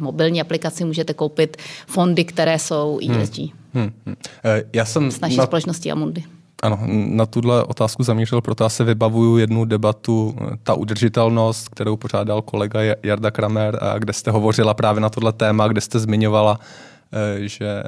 mobilní 0.00 0.40
aplikaci 0.40 0.84
můžete 0.84 1.14
koupit 1.14 1.56
fondy, 1.86 2.24
které 2.36 2.58
jsou 2.58 2.98
ESG. 3.02 3.38
Hmm. 3.38 3.48
Hmm. 3.74 3.92
Hmm. 4.06 4.16
Eh, 4.44 4.62
já 4.72 4.84
jsem 4.84 5.10
S 5.10 5.20
naší 5.20 5.36
na... 5.36 5.44
společností 5.44 5.92
Amundi. 5.92 6.24
Ano, 6.62 6.78
na 6.88 7.26
tuhle 7.26 7.64
otázku 7.64 8.02
zamířil, 8.02 8.40
proto 8.40 8.64
já 8.64 8.68
se 8.68 8.84
vybavuju 8.84 9.36
jednu 9.36 9.64
debatu, 9.64 10.36
eh, 10.40 10.56
ta 10.62 10.74
udržitelnost, 10.74 11.68
kterou 11.68 11.96
pořádal 11.96 12.42
kolega 12.42 12.80
Jarda 13.02 13.30
Kramer, 13.30 13.78
a 13.80 13.98
kde 13.98 14.12
jste 14.12 14.30
hovořila 14.30 14.74
právě 14.74 15.00
na 15.00 15.08
tohle 15.08 15.32
téma, 15.32 15.68
kde 15.68 15.80
jste 15.80 15.98
zmiňovala 15.98 16.60
Eh, 16.60 16.95
že 17.36 17.82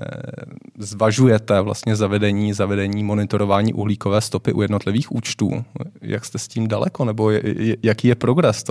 zvažujete 0.79 1.61
vlastně 1.61 1.97
zavedení, 1.97 2.53
zavedení 2.53 3.05
monitorování 3.05 3.75
uhlíkové 3.75 4.21
stopy 4.21 4.53
u 4.53 4.63
jednotlivých 4.63 5.13
účtů. 5.13 5.65
Jak 6.03 6.25
jste 6.25 6.39
s 6.39 6.49
tím 6.49 6.69
daleko, 6.69 7.05
nebo 7.05 7.31
je, 7.31 7.43
jaký 7.83 8.09
je 8.09 8.15
progres 8.15 8.63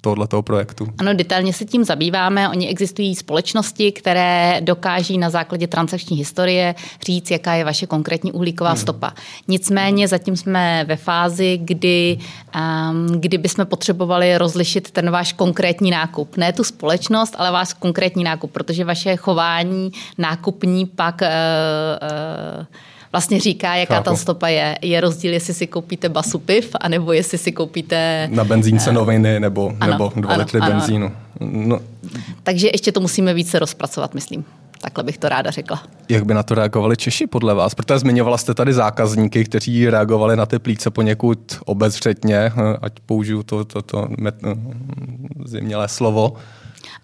tohoto 0.00 0.42
projektu? 0.42 0.86
Ano, 0.98 1.14
detailně 1.14 1.52
se 1.52 1.64
tím 1.64 1.84
zabýváme. 1.84 2.48
Oni 2.48 2.68
existují 2.68 3.14
společnosti, 3.14 3.92
které 3.92 4.60
dokáží 4.60 5.18
na 5.18 5.30
základě 5.30 5.66
transakční 5.66 6.16
historie 6.16 6.74
říct, 7.06 7.30
jaká 7.30 7.54
je 7.54 7.64
vaše 7.64 7.86
konkrétní 7.86 8.32
uhlíková 8.32 8.70
hmm. 8.70 8.80
stopa. 8.80 9.12
Nicméně 9.48 10.08
zatím 10.08 10.36
jsme 10.36 10.84
ve 10.88 10.96
fázi, 10.96 11.58
kdy, 11.62 12.18
um, 12.90 13.06
kdy 13.20 13.38
bychom 13.38 13.66
potřebovali 13.66 14.38
rozlišit 14.38 14.90
ten 14.90 15.10
váš 15.10 15.32
konkrétní 15.32 15.90
nákup. 15.90 16.36
Ne 16.36 16.52
tu 16.52 16.64
společnost, 16.64 17.34
ale 17.38 17.50
váš 17.50 17.72
konkrétní 17.72 18.24
nákup, 18.24 18.52
protože 18.52 18.84
vaše 18.84 19.16
chování 19.16 19.71
nákupní 20.18 20.86
pak 20.86 21.20
uh, 21.22 21.28
uh, 22.58 22.64
vlastně 23.12 23.40
říká, 23.40 23.74
jaká 23.74 23.94
Chápu. 23.94 24.10
ta 24.10 24.16
stopa 24.16 24.48
je. 24.48 24.78
Je 24.82 25.00
rozdíl, 25.00 25.32
jestli 25.32 25.54
si 25.54 25.66
koupíte 25.66 26.08
basu 26.08 26.38
piv, 26.38 26.70
anebo 26.80 27.12
jestli 27.12 27.38
si 27.38 27.52
koupíte... 27.52 28.28
Na 28.32 28.44
benzínce 28.44 28.90
uh, 28.90 28.96
noviny 28.96 29.40
nebo, 29.40 29.72
ano, 29.80 29.92
nebo 29.92 30.12
dva 30.16 30.34
ano, 30.34 30.42
litry 30.42 30.60
ano, 30.60 30.70
benzínu. 30.70 31.12
No. 31.40 31.80
Takže 32.42 32.68
ještě 32.72 32.92
to 32.92 33.00
musíme 33.00 33.34
více 33.34 33.58
rozpracovat, 33.58 34.14
myslím. 34.14 34.44
Takhle 34.80 35.04
bych 35.04 35.18
to 35.18 35.28
ráda 35.28 35.50
řekla. 35.50 35.82
Jak 36.08 36.24
by 36.24 36.34
na 36.34 36.42
to 36.42 36.54
reagovali 36.54 36.96
Češi 36.96 37.26
podle 37.26 37.54
vás? 37.54 37.74
Protože 37.74 37.98
zmiňovala 37.98 38.38
jste 38.38 38.54
tady 38.54 38.72
zákazníky, 38.72 39.44
kteří 39.44 39.90
reagovali 39.90 40.36
na 40.36 40.46
ty 40.46 40.58
plíce 40.58 40.90
poněkud 40.90 41.58
obezřetně, 41.64 42.52
ať 42.82 42.92
použiju 43.06 43.42
to, 43.42 43.64
to, 43.64 43.82
to, 43.82 44.08
to 44.40 44.56
zimnělé 45.44 45.88
slovo. 45.88 46.32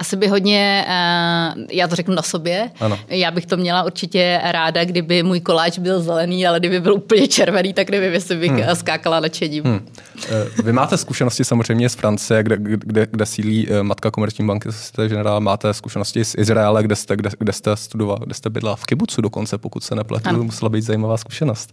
Asi 0.01 0.17
by 0.17 0.29
hodně, 0.29 0.85
uh, 0.87 1.63
já 1.73 1.89
to 1.89 1.97
řeknu 1.97 2.15
na 2.15 2.23
sobě, 2.23 2.71
ano. 2.81 2.99
já 3.09 3.31
bych 3.31 3.47
to 3.47 3.57
měla 3.57 3.83
určitě 3.83 4.41
ráda, 4.45 4.85
kdyby 4.85 5.23
můj 5.23 5.41
koláč 5.41 5.79
byl 5.79 6.01
zelený, 6.01 6.47
ale 6.47 6.61
kdyby 6.61 6.81
byl 6.81 6.95
úplně 6.95 7.29
červený, 7.29 7.73
tak 7.75 7.91
nevím, 7.91 8.13
jestli 8.13 8.37
bych 8.37 8.51
hmm. 8.51 8.75
skákala 8.75 9.21
nadšením. 9.21 9.65
Hmm. 9.65 9.89
Eh, 10.31 10.63
vy 10.63 10.73
máte 10.73 10.97
zkušenosti 10.97 11.45
samozřejmě 11.45 11.89
z 11.89 11.95
Francie, 11.95 12.43
kde, 12.43 12.57
kde, 12.61 13.07
kde 13.11 13.27
sílí 13.27 13.69
eh, 13.71 13.83
matka 13.83 14.11
komerční 14.11 14.47
banky 14.47 14.69
Generál, 15.09 15.41
máte 15.41 15.75
zkušenosti 15.75 16.25
z 16.25 16.35
Izraele, 16.39 16.83
kde 16.83 16.97
jste, 16.97 17.17
kde, 17.17 17.31
kde 17.39 17.53
jste 17.53 17.77
studoval, 17.77 18.19
kde 18.25 18.35
jste 18.35 18.51
bydla 18.51 18.77
v 18.77 18.85
kibucu 18.85 19.21
dokonce, 19.21 19.59
pokud 19.59 19.85
se 19.85 19.95
nepletu, 19.95 20.29
ano. 20.29 20.45
musela 20.45 20.69
být 20.69 20.83
zajímavá 20.83 21.17
zkušenost. 21.17 21.73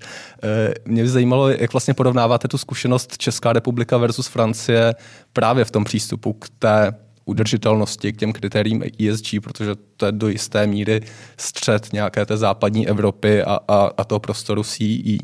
Mě 0.86 1.04
by 1.04 1.10
zajímalo, 1.10 1.50
jak 1.50 1.74
vlastně 1.74 1.94
porovnáváte 1.94 2.48
tu 2.48 2.58
zkušenost 2.58 3.18
Česká 3.18 3.54
republika 3.54 3.98
versus 3.98 4.28
Francie 4.28 4.96
právě 5.34 5.66
v 5.66 5.72
tom 5.72 5.84
přístupu 5.84 6.34
k 6.34 6.50
té 6.60 6.94
udržitelnosti, 7.26 8.14
k 8.14 8.18
těm 8.18 8.34
kritériím 8.34 8.84
ESG, 8.84 9.28
protože 9.44 9.72
to 9.98 10.06
je 10.06 10.12
do 10.12 10.28
jisté 10.28 10.68
míry 10.68 11.02
střed 11.38 11.94
nějaké 11.94 12.26
té 12.26 12.38
západní 12.38 12.88
Evropy 12.88 13.44
a, 13.44 13.60
a, 13.68 13.90
a 13.98 14.04
toho 14.04 14.20
prostoru 14.20 14.64
CE. 14.64 15.18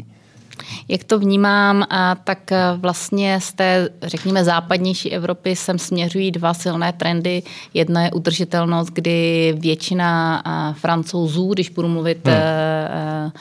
Jak 0.88 1.03
to 1.03 1.20
vnímám, 1.20 1.84
tak 2.24 2.51
vlastně 2.77 3.39
z 3.41 3.53
té, 3.53 3.89
řekněme, 4.01 4.43
západnější 4.43 5.12
Evropy 5.12 5.55
sem 5.55 5.79
směřují 5.79 6.31
dva 6.31 6.53
silné 6.53 6.93
trendy. 6.93 7.43
Jedna 7.74 8.03
je 8.03 8.12
udržitelnost, 8.12 8.88
kdy 8.88 9.53
většina 9.60 10.43
francouzů, 10.77 11.53
když 11.53 11.70
budu 11.70 11.88
mluvit 11.88 12.27
hmm. 12.27 13.31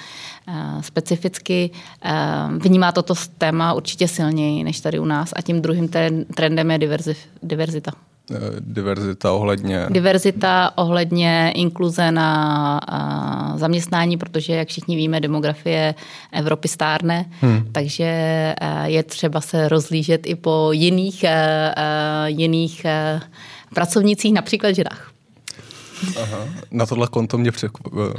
specificky, 0.81 1.71
vnímá 2.59 2.93
toto 2.93 3.15
téma 3.39 3.73
určitě 3.73 4.09
silněji 4.09 4.65
než 4.65 4.81
tady 4.81 4.99
u 4.99 5.05
nás. 5.05 5.33
A 5.37 5.43
tím 5.43 5.63
druhým 5.63 5.89
trendem 6.35 6.71
je 6.71 6.79
diverzita. 7.43 7.93
Eh, 8.31 8.37
diverzita 8.61 9.33
ohledně... 9.33 9.87
Diverzita 9.91 10.73
ohledně 10.75 11.53
inkluze 11.57 12.13
na 12.13 12.81
zaměstnání, 13.57 14.17
protože, 14.17 14.53
jak 14.53 14.69
všichni 14.69 14.97
víme, 14.97 15.21
demografie 15.21 15.95
Evropy 16.33 16.69
stárne, 16.69 17.25
hmm. 17.41 17.69
takže 17.73 18.05
eh, 18.05 18.55
je 18.85 19.03
třeba 19.03 19.41
se 19.41 19.69
rozlížet 19.69 20.27
i 20.27 20.35
po 20.35 20.69
jiných, 20.73 21.25
eh, 21.25 21.75
jiných 22.27 22.87
pracovnicích, 23.75 24.35
například 24.35 24.73
ženách. 24.73 25.10
Aha. 26.23 26.49
Na 26.71 26.87
tohle 26.87 27.07
konto 27.07 27.39
mě 27.39 27.53
překvapil. 27.53 28.15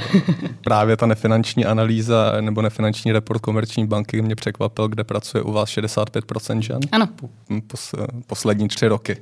Právě 0.64 0.98
ta 0.98 1.06
nefinanční 1.06 1.66
analýza 1.66 2.34
nebo 2.42 2.62
nefinanční 2.62 3.12
report 3.12 3.42
komerční 3.42 3.88
banky 3.88 4.22
mě 4.22 4.36
překvapil, 4.36 4.88
kde 4.88 5.04
pracuje 5.04 5.44
u 5.44 5.52
vás 5.52 5.70
65% 5.70 6.60
žen. 6.60 6.80
Ano. 6.92 7.10
Pos, 7.68 7.96
poslední 8.28 8.68
tři 8.68 8.88
roky. 8.88 9.18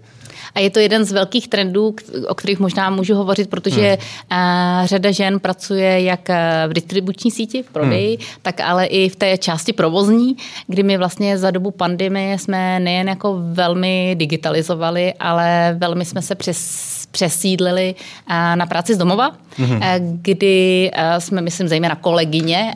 A 0.56 0.60
je 0.60 0.70
to 0.70 0.80
jeden 0.80 1.06
z 1.06 1.12
velkých 1.12 1.48
trendů, 1.48 1.96
o 2.28 2.36
kterých 2.36 2.60
možná 2.60 2.90
můžu 2.90 3.16
hovořit, 3.16 3.50
protože 3.50 3.98
hmm. 4.30 4.88
řada 4.88 5.12
žen 5.12 5.40
pracuje 5.40 6.02
jak 6.02 6.30
eh, 6.30 6.66
v 6.68 6.74
distribuční 6.74 7.32
síti, 7.32 7.64
v 7.64 7.70
prodeji, 7.70 8.18
hmm. 8.18 8.28
tak 8.42 8.60
ale 8.60 8.86
i 8.86 9.10
v 9.10 9.16
té 9.16 9.38
části 9.38 9.74
provozní, 9.74 10.36
kdy 10.68 10.84
my 10.84 10.98
vlastně 10.98 11.38
za 11.38 11.52
dobu 11.52 11.72
pandemie 11.72 12.38
jsme 12.38 12.80
nejen 12.80 13.10
jako 13.10 13.40
velmi 13.52 14.16
digitalizovali, 14.20 15.14
ale 15.14 15.76
velmi 15.80 16.06
jsme 16.06 16.22
se 16.22 16.36
přes 16.36 17.09
přesídlili 17.12 17.96
eh, 18.30 18.56
na 18.56 18.66
práci 18.66 18.96
z 18.96 18.98
domova, 18.98 19.32
mm-hmm. 19.32 20.00
kdy 20.22 20.92
jsme, 21.20 21.42
myslím, 21.42 21.68
zejména 21.68 21.96
kolegyně, 21.96 22.74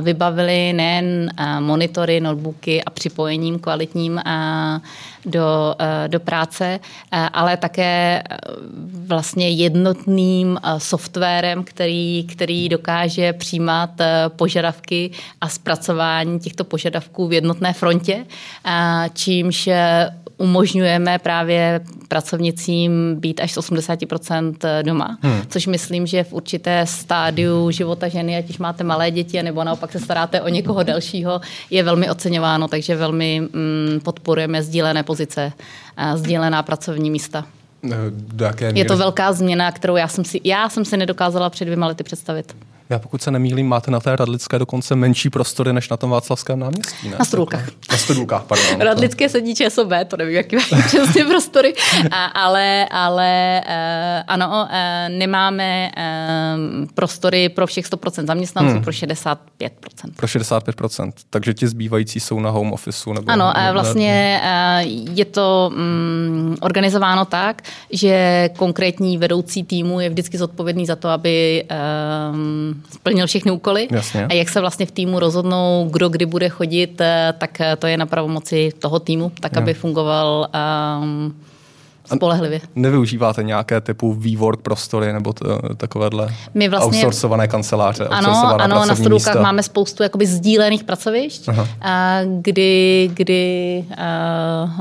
vybavili 0.00 0.72
nejen 0.72 1.30
monitory, 1.60 2.20
notebooky 2.20 2.84
a 2.84 2.90
připojením 2.90 3.58
kvalitním 3.58 4.20
do, 5.26 5.74
do 6.06 6.20
práce, 6.20 6.80
ale 7.32 7.56
také 7.56 8.22
vlastně 9.06 9.50
jednotným 9.50 10.58
softwarem, 10.78 11.64
který, 11.64 12.24
který 12.24 12.68
dokáže 12.68 13.32
přijímat 13.32 13.90
požadavky 14.28 15.10
a 15.40 15.48
zpracování 15.48 16.40
těchto 16.40 16.64
požadavků 16.64 17.28
v 17.28 17.32
jednotné 17.32 17.72
frontě, 17.72 18.26
čímž 19.14 19.68
umožňujeme 20.40 21.18
právě 21.18 21.80
pracovnicím 22.08 23.16
být 23.20 23.40
až 23.40 23.52
z 23.52 23.58
80% 23.58 24.82
doma, 24.82 25.18
hmm. 25.22 25.42
což 25.48 25.66
myslím, 25.66 26.06
že 26.06 26.24
v 26.24 26.32
určité 26.32 26.86
stádiu 26.86 27.70
života 27.70 28.08
ženy, 28.08 28.36
ať 28.36 28.50
už 28.50 28.58
máte 28.58 28.84
malé 28.84 29.10
děti, 29.10 29.42
nebo 29.42 29.64
naopak 29.64 29.92
se 29.92 29.98
staráte 29.98 30.42
o 30.42 30.48
někoho 30.48 30.82
dalšího, 30.82 31.40
je 31.70 31.82
velmi 31.82 32.10
oceňováno, 32.10 32.68
takže 32.68 32.96
velmi 32.96 33.40
mm, 33.40 34.00
podporujeme 34.02 34.62
sdílené 34.62 35.02
pozice, 35.02 35.52
a 35.96 36.16
sdílená 36.16 36.62
pracovní 36.62 37.10
místa. 37.10 37.44
Do 38.10 38.44
jaké 38.44 38.72
Je 38.74 38.84
to 38.84 38.96
velká 38.96 39.32
změna, 39.32 39.72
kterou 39.72 39.96
já 39.96 40.08
jsem 40.08 40.24
si, 40.24 40.40
já 40.44 40.68
jsem 40.68 40.84
si 40.84 40.96
nedokázala 40.96 41.50
před 41.50 41.64
dvěma 41.64 41.86
lety 41.86 42.04
představit. 42.04 42.56
Já 42.90 42.98
pokud 42.98 43.22
se 43.22 43.30
nemýlím, 43.30 43.68
máte 43.68 43.90
na 43.90 44.00
té 44.00 44.16
Radlické 44.16 44.58
dokonce 44.58 44.96
menší 44.96 45.30
prostory 45.30 45.72
než 45.72 45.88
na 45.88 45.96
tom 45.96 46.10
Václavském 46.10 46.58
náměstí, 46.58 47.08
ne? 47.08 47.16
Na 47.18 47.24
Studulkách. 47.24 47.68
Na 47.90 47.96
Studulkách, 47.96 48.44
pardon. 48.44 48.80
Radlické 48.80 49.28
sedí 49.28 49.54
ČSOB, 49.54 49.88
to 50.08 50.16
nevím, 50.16 50.34
jaký 50.34 50.56
mají 50.56 50.82
přesně 50.86 51.24
prostory, 51.24 51.74
a, 52.10 52.24
ale, 52.24 52.88
ale 52.90 53.62
uh, 53.66 53.72
ano, 54.26 54.68
uh, 54.70 55.18
nemáme 55.18 55.90
uh, 55.96 56.86
prostory 56.94 57.48
pro 57.48 57.66
všech 57.66 57.90
100% 57.90 58.26
zaměstnanců, 58.26 58.72
hmm. 58.72 58.82
pro 58.82 58.92
65%. 58.92 59.36
Pro 60.16 60.26
65%, 60.26 61.12
takže 61.30 61.54
ti 61.54 61.68
zbývající 61.68 62.20
jsou 62.20 62.40
na 62.40 62.50
home 62.50 62.72
officeu? 62.72 63.12
Nebo, 63.12 63.30
ano, 63.30 63.52
nebo, 63.56 63.72
vlastně 63.72 64.40
uh, 64.44 65.16
je 65.16 65.24
to 65.24 65.70
um, 65.74 66.56
organizováno 66.60 67.24
tak, 67.24 67.62
že 67.90 68.48
konkrétní 68.56 69.18
vedoucí 69.18 69.64
týmu 69.64 70.00
je 70.00 70.08
vždycky 70.08 70.38
zodpovědný 70.38 70.86
za 70.86 70.96
to, 70.96 71.08
aby 71.08 71.64
um, 72.32 72.79
splnil 72.90 73.26
všechny 73.26 73.50
úkoly. 73.50 73.88
Jasně. 73.90 74.26
A 74.26 74.34
jak 74.34 74.48
se 74.48 74.60
vlastně 74.60 74.86
v 74.86 74.90
týmu 74.90 75.18
rozhodnou, 75.18 75.88
kdo 75.90 76.08
kdy 76.08 76.26
bude 76.26 76.48
chodit, 76.48 77.00
eh, 77.00 77.34
tak 77.38 77.60
eh, 77.60 77.76
to 77.76 77.86
je 77.86 77.96
na 77.96 78.06
pravomoci 78.06 78.72
toho 78.78 78.98
týmu, 78.98 79.32
tak 79.40 79.56
aby 79.56 79.74
fungoval 79.74 80.48
um, 81.02 81.34
spolehlivě. 82.14 82.60
Nevyužíváte 82.74 83.42
nějaké 83.42 83.80
typu 83.80 84.12
výwork 84.12 84.60
prostory 84.60 85.12
nebo 85.12 85.32
t- 85.32 85.44
takovéhle 85.76 86.34
My 86.54 86.68
vlastně, 86.68 86.98
outsourcované 86.98 87.48
kanceláře? 87.48 88.04
Ano, 88.04 88.60
ano 88.60 88.86
na 88.86 88.94
studulkách 88.94 89.40
máme 89.40 89.62
spoustu 89.62 90.02
jakoby 90.02 90.26
sdílených 90.26 90.84
pracovišť, 90.84 91.48
a 91.80 92.20
kdy, 92.24 93.10
kdy 93.14 93.84
a, 93.96 94.04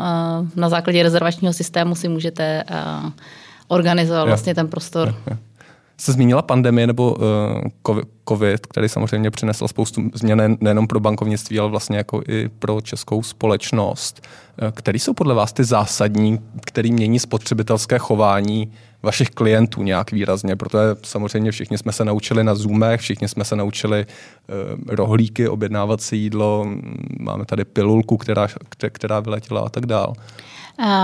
a, 0.01 0.45
na 0.55 0.69
základě 0.69 1.03
rezervačního 1.03 1.53
systému 1.53 1.95
si 1.95 2.07
můžete 2.07 2.63
a, 2.63 3.11
organizovat 3.67 4.23
je. 4.23 4.27
vlastně 4.27 4.55
ten 4.55 4.67
prostor. 4.67 5.07
Je, 5.07 5.33
je 5.33 5.48
se 5.99 6.11
zmínila 6.11 6.41
pandemie 6.41 6.87
nebo 6.87 7.15
uh, 7.15 7.99
COVID, 8.29 8.65
který 8.65 8.89
samozřejmě 8.89 9.31
přinesl 9.31 9.67
spoustu 9.67 10.01
změn 10.13 10.57
nejenom 10.61 10.87
pro 10.87 10.99
bankovnictví, 10.99 11.59
ale 11.59 11.69
vlastně 11.69 11.97
jako 11.97 12.21
i 12.27 12.49
pro 12.59 12.81
českou 12.81 13.23
společnost. 13.23 14.21
Uh, 14.61 14.69
který 14.71 14.99
jsou 14.99 15.13
podle 15.13 15.35
vás 15.35 15.53
ty 15.53 15.63
zásadní, 15.63 16.39
který 16.65 16.91
mění 16.91 17.19
spotřebitelské 17.19 17.97
chování 17.99 18.71
vašich 19.03 19.29
klientů 19.29 19.83
nějak 19.83 20.11
výrazně, 20.11 20.55
protože 20.55 20.95
samozřejmě 21.03 21.51
všichni 21.51 21.77
jsme 21.77 21.91
se 21.91 22.05
naučili 22.05 22.43
na 22.43 22.55
Zoomech, 22.55 23.01
všichni 23.01 23.27
jsme 23.27 23.45
se 23.45 23.55
naučili 23.55 24.05
uh, 24.05 24.95
rohlíky, 24.95 25.47
objednávat 25.47 26.01
si 26.01 26.15
jídlo, 26.15 26.67
máme 27.19 27.45
tady 27.45 27.65
pilulku, 27.65 28.17
která, 28.17 28.47
která 28.89 29.19
vyletěla 29.19 29.61
a 29.61 29.69
tak 29.69 29.85
dále. 29.85 30.13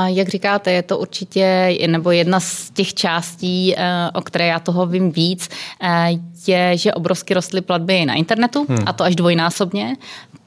Jak 0.06 0.30
říkáte, 0.30 0.72
je 0.72 0.84
to 0.84 0.98
určitě, 0.98 1.78
nebo 1.88 2.12
jedna 2.12 2.40
z 2.40 2.70
těch 2.70 2.94
částí, 2.94 3.76
eh, 3.78 4.10
o 4.14 4.22
které 4.22 4.46
já 4.48 4.60
toho 4.60 4.86
vím 4.86 5.12
víc, 5.12 5.50
eh, 5.82 6.10
je, 6.48 6.78
že 6.78 6.94
obrovsky 6.94 7.34
rostly 7.34 7.62
platby 7.62 8.06
na 8.06 8.14
internetu, 8.14 8.66
hmm. 8.70 8.84
a 8.86 8.94
to 8.94 9.04
až 9.04 9.16
dvojnásobně. 9.16 9.96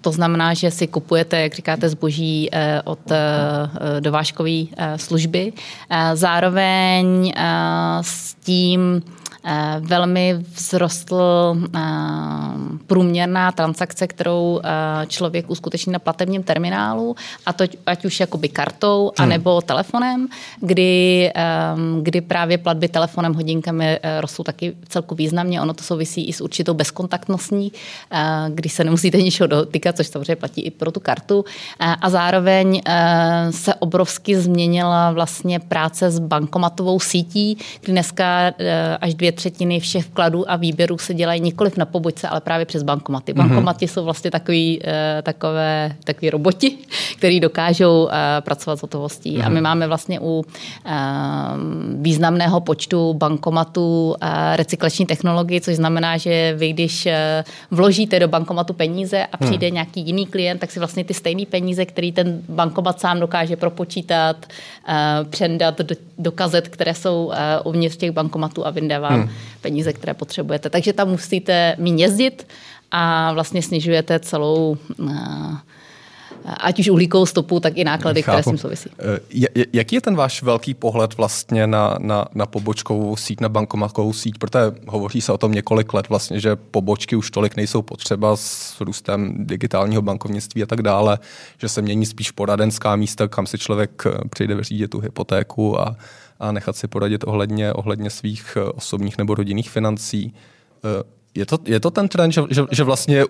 To 0.01 0.13
znamená, 0.13 0.55
že 0.55 0.71
si 0.71 0.87
kupujete, 0.87 1.41
jak 1.41 1.55
říkáte, 1.55 1.89
zboží 1.89 2.49
eh, 2.53 2.83
od 2.85 2.99
dovážkové 4.01 4.65
služby. 4.97 5.53
Zároveň 6.15 7.33
s 8.01 8.35
tím 8.35 9.03
velmi 9.81 10.37
vzrostl 10.53 11.57
eh, 11.75 11.81
průměrná 12.87 13.53
transakce, 13.53 14.07
kterou 14.07 14.61
eh, 14.65 15.07
člověk 15.07 15.51
uskuteční 15.51 15.93
na 15.93 15.99
platebním 15.99 16.43
terminálu, 16.43 17.17
a 17.47 17.53
to 17.53 17.65
ať 17.87 18.05
už 18.05 18.21
jakoby 18.21 18.49
kartou, 18.49 19.13
hmm. 19.19 19.25
anebo 19.25 19.61
telefonem, 19.61 20.29
kdy, 20.61 21.33
kdy 22.03 22.21
právě 22.21 22.59
platby 22.59 22.89
telefonem, 22.89 23.35
hodinkami 23.35 23.99
rostou 24.21 24.43
taky 24.43 24.75
celku 24.89 25.15
významně. 25.15 25.61
Ono 25.61 25.75
to 25.75 25.83
souvisí 25.83 26.29
i 26.29 26.33
s 26.33 26.41
určitou 26.41 26.75
bezkontaktností, 26.75 27.73
kdy 28.49 28.69
se 28.69 28.85
nemusíte 28.85 29.19
ničeho 29.23 29.47
dotýkat, 29.47 29.97
což 29.97 30.07
samozřejmě 30.07 30.37
platí 30.37 30.61
i 30.61 30.71
pro 30.71 30.93
tu 30.93 31.01
kartu. 31.01 31.45
A 31.79 32.11
zároveň 32.11 32.83
se 33.51 33.75
obrovsky 33.75 34.37
změnila 34.37 35.13
vlastně 35.13 35.61
práce 35.61 36.11
s 36.11 36.19
bankomatovou 36.19 37.01
sítí, 37.01 37.59
kdy 37.81 37.93
dneska 37.93 38.53
až 39.01 39.15
dvě 39.15 39.33
třetiny 39.39 39.81
všech 39.81 40.05
vkladů 40.05 40.51
a 40.51 40.57
výběrů 40.57 40.99
se 40.99 41.15
dělají 41.15 41.41
nikoliv 41.41 41.77
na 41.77 41.87
pobočce, 41.87 42.29
ale 42.29 42.41
právě 42.41 42.67
přes 42.67 42.83
bankomaty. 42.83 43.35
Mhm. 43.35 43.49
Bankomaty 43.49 43.87
mm-hmm. 43.87 43.93
jsou 43.93 44.05
vlastně 44.05 44.31
takový, 44.31 44.81
eh, 44.85 45.23
takové, 45.23 45.93
takový 46.05 46.31
roboti, 46.31 46.79
který 47.19 47.41
dokážou 47.41 48.09
eh, 48.11 48.41
pracovat 48.41 48.77
s 48.79 48.83
hotovostí. 48.83 49.39
Mm-hmm. 49.39 49.47
A 49.47 49.49
my 49.49 49.55
mhm. 49.55 49.63
máme 49.63 49.87
vlastně 49.87 50.21
u 50.21 50.45
eh, 50.85 50.91
významného 51.95 52.61
počtu 52.61 53.15
bankomatů 53.15 54.15
recyklační 54.57 55.07
technologii, 55.07 55.61
což 55.61 55.77
znamená, 55.77 56.17
že 56.17 56.55
vy, 56.57 56.73
když 56.73 57.09
vložíte 57.71 58.21
do 58.21 58.29
bankomatu 58.29 58.73
peníze 58.73 59.27
a 59.27 59.37
přijde 59.37 59.67
mm. 59.67 59.75
nějaký 59.75 60.01
jiný 60.01 60.27
klient, 60.27 60.59
tak 60.59 60.71
si 60.71 60.79
vlastně 60.79 61.05
ty 61.05 61.15
stejné 61.15 61.47
peníze, 61.47 61.87
který 61.87 62.13
ten 62.13 62.43
bankomat 62.49 63.01
sám 63.01 63.21
dokáže 63.21 63.57
propočítat, 63.57 64.37
přendat 65.31 65.79
do, 65.79 65.95
do 66.19 66.33
kazet, 66.33 66.69
které 66.69 66.95
jsou 66.95 67.33
uvnitř 67.65 67.97
těch 67.97 68.11
bankomatů 68.11 68.67
a 68.67 68.71
vyndává 68.71 69.18
hmm 69.21 69.31
peníze, 69.61 69.93
které 69.93 70.15
potřebujete. 70.15 70.71
Takže 70.71 70.93
tam 70.93 71.09
musíte 71.09 71.77
mít 71.79 72.01
jezdit 72.01 72.47
a 72.91 73.33
vlastně 73.33 73.63
snižujete 73.63 74.19
celou 74.19 74.77
eh, 75.09 75.15
ať 76.45 76.79
už 76.79 76.89
uhlíkovou 76.89 77.27
stopu, 77.27 77.61
tak 77.61 77.77
i 77.77 77.85
náklady, 77.85 78.23
Chápu. 78.23 78.33
které 78.33 78.43
s 78.43 78.47
tím 78.47 78.59
souvisí. 78.59 78.91
Eh, 78.99 79.65
jaký 79.73 79.95
je 79.95 80.01
ten 80.01 80.17
váš 80.17 80.43
velký 80.43 80.75
pohled 80.75 81.17
vlastně 81.17 81.67
na, 81.67 81.97
na, 81.99 82.27
na 82.35 82.47
pobočkovou 82.47 83.17
síť, 83.17 83.41
na 83.41 83.49
bankomatkovou 83.49 84.13
síť? 84.13 84.39
Protože 84.39 84.65
hovoří 84.87 85.21
se 85.21 85.33
o 85.33 85.39
tom 85.39 85.53
několik 85.53 85.95
let 85.95 86.09
vlastně, 86.09 86.41
že 86.41 86.57
pobočky 86.57 87.17
už 87.17 87.31
tolik 87.31 87.57
nejsou 87.57 87.83
potřeba 87.83 88.37
s 88.37 88.81
růstem 88.81 89.35
digitálního 89.39 90.03
bankovnictví 90.03 90.63
a 90.63 90.67
tak 90.67 90.83
dále, 90.83 91.19
že 91.59 91.69
se 91.69 91.83
mění 91.83 92.07
spíš 92.07 92.31
poradenská 92.31 92.97
místa, 92.97 93.29
kam 93.29 93.47
si 93.47 93.59
člověk 93.59 94.03
eh, 94.07 94.29
přijde 94.31 94.55
vyřídit 94.55 94.89
tu 94.89 95.01
hypotéku 95.01 95.81
a, 95.81 95.97
a 96.41 96.53
nechat 96.53 96.77
si 96.77 96.89
poradit 96.89 97.25
ohledně, 97.27 97.73
ohledně 97.73 98.11
svých 98.11 98.57
eh, 98.57 98.65
osobních 98.65 99.19
nebo 99.19 99.35
rodinných 99.35 99.71
financí. 99.71 100.35
Eh, 100.85 101.03
je 101.35 101.47
to, 101.47 101.59
je 101.65 101.81
to 101.81 101.91
ten 101.91 102.09
trend, 102.09 102.33
že, 102.33 102.43
že, 102.51 102.63
že 102.71 102.85
vlastně 102.85 103.25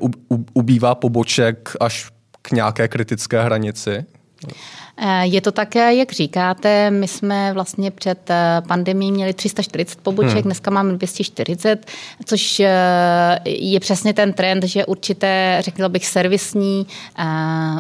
ubývá 0.55 0.95
poboček 0.95 1.77
až 1.81 2.11
k 2.43 2.51
nějaké 2.51 2.89
kritické 2.89 3.43
hranici? 3.43 4.05
Eh, 5.01 5.27
je 5.27 5.41
to 5.41 5.53
také, 5.53 5.95
jak 5.95 6.13
říkáte, 6.13 6.91
my 6.91 7.09
jsme 7.09 7.53
vlastně 7.53 7.91
před 7.91 8.31
eh, 8.31 8.63
pandemí 8.69 9.13
měli 9.13 9.33
340 9.33 10.01
poboček, 10.01 10.33
hmm. 10.33 10.43
dneska 10.43 10.71
máme 10.71 10.93
240, 10.93 11.87
což 12.25 12.61
eh, 12.61 12.71
je 13.45 13.81
přesně 13.81 14.15
ten 14.15 14.33
trend, 14.33 14.65
že 14.65 14.87
určité, 14.87 15.59
řekla 15.61 15.89
bych, 15.89 16.07
servisní 16.07 16.87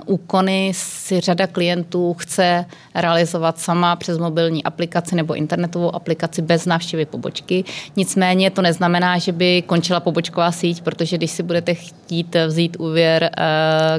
úkony 0.06 0.72
si 0.74 1.20
řada 1.20 1.46
klientů 1.46 2.14
chce 2.18 2.64
realizovat 2.94 3.58
sama 3.58 3.96
přes 3.96 4.18
mobilní 4.18 4.64
aplikaci 4.64 5.14
nebo 5.14 5.34
internetovou 5.34 5.94
aplikaci 5.94 6.42
bez 6.42 6.66
návštěvy 6.66 7.06
pobočky. 7.06 7.64
Nicméně 7.96 8.50
to 8.50 8.62
neznamená, 8.62 9.18
že 9.18 9.32
by 9.32 9.62
končila 9.66 10.00
pobočková 10.00 10.52
síť, 10.52 10.82
protože 10.82 11.16
když 11.16 11.30
si 11.30 11.42
budete 11.42 11.74
chtít 11.74 12.36
vzít 12.46 12.76
úvěr, 12.80 13.30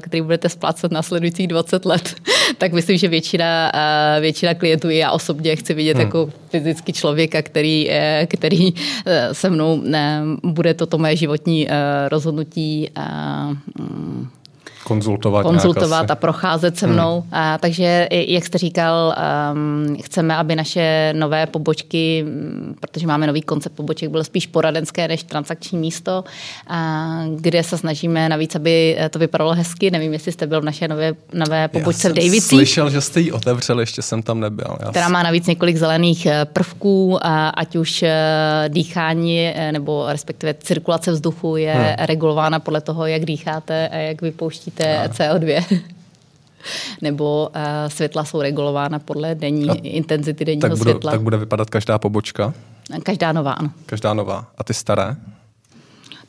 který 0.01 0.21
budete 0.21 0.49
splácet 0.49 0.91
následujících 0.91 1.47
20 1.47 1.85
let, 1.85 2.15
tak 2.57 2.73
myslím, 2.73 2.97
že 2.97 3.08
většina, 3.09 3.71
eh, 3.73 4.21
většina 4.21 4.53
klientů 4.53 4.89
já 4.89 5.11
osobně 5.11 5.55
chci 5.55 5.73
vidět 5.73 5.97
hmm. 5.97 6.05
jako 6.05 6.29
fyzický 6.49 6.93
člověka, 6.93 7.41
který, 7.41 7.89
eh, 7.89 8.27
který 8.29 8.73
eh, 9.05 9.33
se 9.33 9.49
mnou 9.49 9.83
bude 10.43 10.73
toto 10.73 10.97
moje 10.97 11.15
životní 11.15 11.67
rozhodnutí 12.09 12.89
mm, 13.79 14.27
konzultovat, 14.89 15.43
konzultovat 15.43 16.11
a 16.11 16.15
procházet 16.15 16.77
se 16.77 16.87
mnou. 16.87 17.21
Hmm. 17.21 17.29
A, 17.31 17.57
takže, 17.57 18.07
jak 18.11 18.45
jste 18.45 18.57
říkal, 18.57 19.15
um, 19.53 19.97
chceme, 20.01 20.35
aby 20.35 20.55
naše 20.55 21.13
nové 21.15 21.45
pobočky, 21.45 22.25
protože 22.79 23.07
máme 23.07 23.27
nový 23.27 23.41
koncept 23.41 23.73
poboček, 23.73 24.09
bylo 24.09 24.23
spíš 24.23 24.47
poradenské 24.47 25.07
než 25.07 25.23
transakční 25.23 25.77
místo, 25.77 26.23
a, 26.67 27.23
kde 27.35 27.63
se 27.63 27.77
snažíme 27.77 28.29
navíc, 28.29 28.55
aby 28.55 28.97
to 29.09 29.19
vypadalo 29.19 29.53
hezky. 29.53 29.91
Nevím, 29.91 30.13
jestli 30.13 30.31
jste 30.31 30.47
byl 30.47 30.61
v 30.61 30.65
naše 30.65 30.87
nové, 30.87 31.13
nové 31.33 31.67
pobočce 31.67 32.07
Já 32.07 32.11
v 32.11 32.15
Davidsích. 32.15 32.43
slyšel, 32.43 32.89
že 32.89 33.01
jste 33.01 33.19
ji 33.19 33.31
otevřel, 33.31 33.79
ještě 33.79 34.01
jsem 34.01 34.23
tam 34.23 34.39
nebyl. 34.39 34.77
Já 34.79 34.89
která 34.89 35.09
má 35.09 35.23
navíc 35.23 35.47
několik 35.47 35.77
zelených 35.77 36.25
eh, 36.25 36.45
prvků, 36.45 37.19
a, 37.21 37.49
ať 37.49 37.75
už 37.75 38.03
eh, 38.03 38.15
dýchání 38.67 39.39
eh, 39.47 39.71
nebo 39.71 40.05
respektive 40.07 40.53
cirkulace 40.53 41.11
vzduchu 41.11 41.57
je 41.57 41.73
hmm. 41.73 42.05
regulována 42.05 42.59
podle 42.59 42.81
toho, 42.81 43.05
jak 43.05 43.25
dýcháte 43.25 43.87
a 43.87 43.95
jak 43.95 44.21
vypouštíte 44.21 44.78
no. 44.83 45.13
CO2. 45.13 45.81
nebo 47.01 47.51
uh, 47.55 47.61
světla 47.87 48.25
jsou 48.25 48.41
regulována 48.41 48.99
podle 48.99 49.35
denní 49.35 49.69
a 49.69 49.73
intenzity 49.73 50.45
denního 50.45 50.69
tak 50.69 50.77
budou, 50.77 50.91
světla. 50.91 51.11
Tak 51.11 51.21
bude 51.21 51.37
vypadat 51.37 51.69
každá 51.69 51.97
pobočka? 51.97 52.53
Každá 53.03 53.31
nová, 53.31 53.51
ano. 53.51 53.71
Každá 53.85 54.13
nová. 54.13 54.45
A 54.57 54.63
ty 54.63 54.73
staré? 54.73 55.15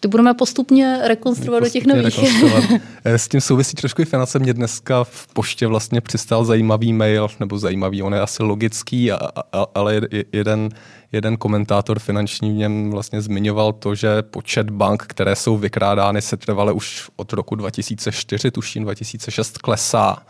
Ty 0.00 0.08
budeme 0.08 0.34
postupně 0.34 1.00
rekonstruovat 1.04 1.62
postupně 1.62 2.02
do 2.02 2.10
těch 2.10 2.42
nových. 2.42 2.82
Eh, 3.04 3.18
s 3.18 3.28
tím 3.28 3.40
souvisí 3.40 3.74
trošku 3.74 4.02
i 4.02 4.04
finance. 4.04 4.38
Mě 4.38 4.54
dneska 4.54 5.04
v 5.04 5.26
poště 5.32 5.66
vlastně 5.66 6.00
přistál 6.00 6.44
zajímavý 6.44 6.92
mail, 6.92 7.28
nebo 7.40 7.58
zajímavý, 7.58 8.02
on 8.02 8.14
je 8.14 8.20
asi 8.20 8.42
logický, 8.42 9.12
a, 9.12 9.18
a, 9.52 9.66
ale 9.74 10.00
jeden, 10.32 10.68
jeden 11.12 11.36
komentátor 11.36 11.98
finanční 11.98 12.50
v 12.50 12.56
něm 12.56 12.90
vlastně 12.90 13.20
zmiňoval 13.22 13.72
to, 13.72 13.94
že 13.94 14.22
počet 14.22 14.70
bank, 14.70 15.02
které 15.06 15.36
jsou 15.36 15.56
vykrádány, 15.56 16.22
se 16.22 16.36
trvale 16.36 16.72
už 16.72 17.10
od 17.16 17.32
roku 17.32 17.54
2004, 17.54 18.50
tuším 18.50 18.82
2006, 18.82 19.58
klesá. 19.58 20.26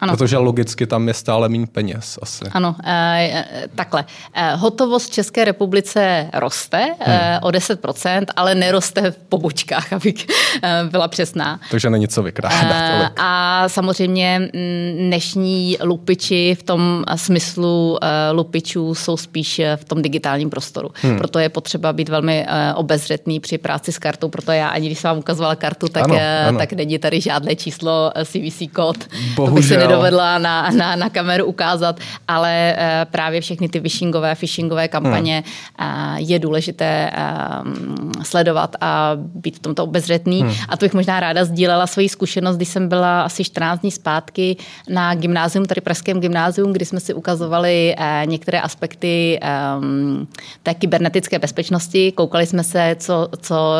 Ano. 0.00 0.12
Protože 0.12 0.36
logicky 0.36 0.86
tam 0.86 1.08
je 1.08 1.14
stále 1.14 1.48
méně 1.48 1.66
peněz 1.66 2.18
asi. 2.22 2.44
Ano, 2.52 2.76
e, 2.86 3.44
takhle. 3.74 4.04
E, 4.34 4.54
hotovost 4.56 5.10
v 5.10 5.14
České 5.14 5.44
republice 5.44 6.30
roste 6.34 6.78
hmm. 6.78 7.16
e, 7.16 7.40
o 7.40 7.48
10%, 7.48 8.24
ale 8.36 8.54
neroste 8.54 9.10
v 9.10 9.16
pobočkách, 9.16 9.92
abych 9.92 10.26
e, 10.62 10.84
byla 10.90 11.08
přesná. 11.08 11.60
Takže 11.70 11.90
není 11.90 12.08
co 12.08 12.22
vykrádat. 12.22 12.72
E, 12.72 13.10
a 13.16 13.64
samozřejmě 13.68 14.50
dnešní 14.96 15.76
lupiči 15.82 16.56
v 16.58 16.62
tom 16.62 17.04
smyslu 17.16 17.98
e, 18.02 18.30
lupičů 18.30 18.94
jsou 18.94 19.16
spíš 19.16 19.60
v 19.76 19.84
tom 19.84 20.02
digitálním 20.02 20.50
prostoru. 20.50 20.90
Hmm. 21.02 21.18
Proto 21.18 21.38
je 21.38 21.48
potřeba 21.48 21.92
být 21.92 22.08
velmi 22.08 22.46
e, 22.48 22.74
obezřetný 22.74 23.40
při 23.40 23.58
práci 23.58 23.92
s 23.92 23.98
kartou, 23.98 24.28
proto 24.28 24.52
já 24.52 24.68
ani 24.68 24.86
když 24.86 24.98
jsem 24.98 25.08
vám 25.08 25.18
ukazovala 25.18 25.56
kartu, 25.56 25.88
tak, 25.88 26.04
ano, 26.04 26.16
ano. 26.48 26.58
tak 26.58 26.72
není 26.72 26.98
tady 26.98 27.20
žádné 27.20 27.56
číslo 27.56 28.12
CVC 28.24 28.62
kód. 28.72 28.96
Bohužel 29.34 29.83
nedovedla 29.88 30.38
na, 30.38 30.70
na, 30.70 30.96
na 30.96 31.10
kameru 31.10 31.44
ukázat, 31.44 32.00
ale 32.28 32.76
uh, 32.76 33.10
právě 33.10 33.40
všechny 33.40 33.68
ty 33.68 33.80
phishingové, 33.80 34.34
phishingové 34.34 34.88
kampaně 34.88 35.44
hmm. 35.78 35.88
uh, 35.88 36.16
je 36.18 36.38
důležité 36.38 37.10
um, 37.64 38.12
sledovat 38.22 38.76
a 38.80 39.12
být 39.16 39.56
v 39.56 39.58
tomto 39.58 39.84
obezřetný. 39.84 40.40
Hmm. 40.40 40.52
A 40.68 40.76
to 40.76 40.84
bych 40.86 40.94
možná 40.94 41.20
ráda 41.20 41.44
sdílela 41.44 41.86
svoji 41.86 42.08
zkušenost, 42.08 42.56
když 42.56 42.68
jsem 42.68 42.88
byla 42.88 43.22
asi 43.22 43.44
14 43.44 43.80
dní 43.80 43.90
zpátky 43.90 44.56
na 44.88 45.14
gymnázium, 45.14 45.64
tady 45.64 45.80
Pražském 45.80 46.20
gymnázium, 46.20 46.72
kdy 46.72 46.84
jsme 46.84 47.00
si 47.00 47.14
ukazovali 47.14 47.94
uh, 47.98 48.30
některé 48.30 48.60
aspekty 48.60 49.40
um, 49.78 50.28
té 50.62 50.74
kybernetické 50.74 51.38
bezpečnosti. 51.38 52.12
Koukali 52.12 52.46
jsme 52.46 52.64
se, 52.64 52.96
co, 52.98 53.28
co 53.40 53.74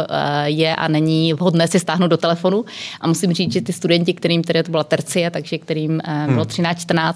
je 0.45 0.77
a 0.77 0.89
není 0.89 1.35
vhodné 1.35 1.69
si 1.69 1.81
stáhnout 1.81 2.09
do 2.09 2.17
telefonu. 2.17 2.65
A 3.01 3.07
musím 3.07 3.33
říct, 3.33 3.53
že 3.53 3.61
ty 3.61 3.73
studenti, 3.73 4.15
kterým 4.15 4.43
tedy 4.43 4.63
to 4.63 4.71
byla 4.71 4.85
tercie, 4.85 5.31
takže 5.31 5.59
kterým 5.59 5.94
hmm. 6.05 6.33
bylo 6.33 6.45
13-14, 6.45 7.15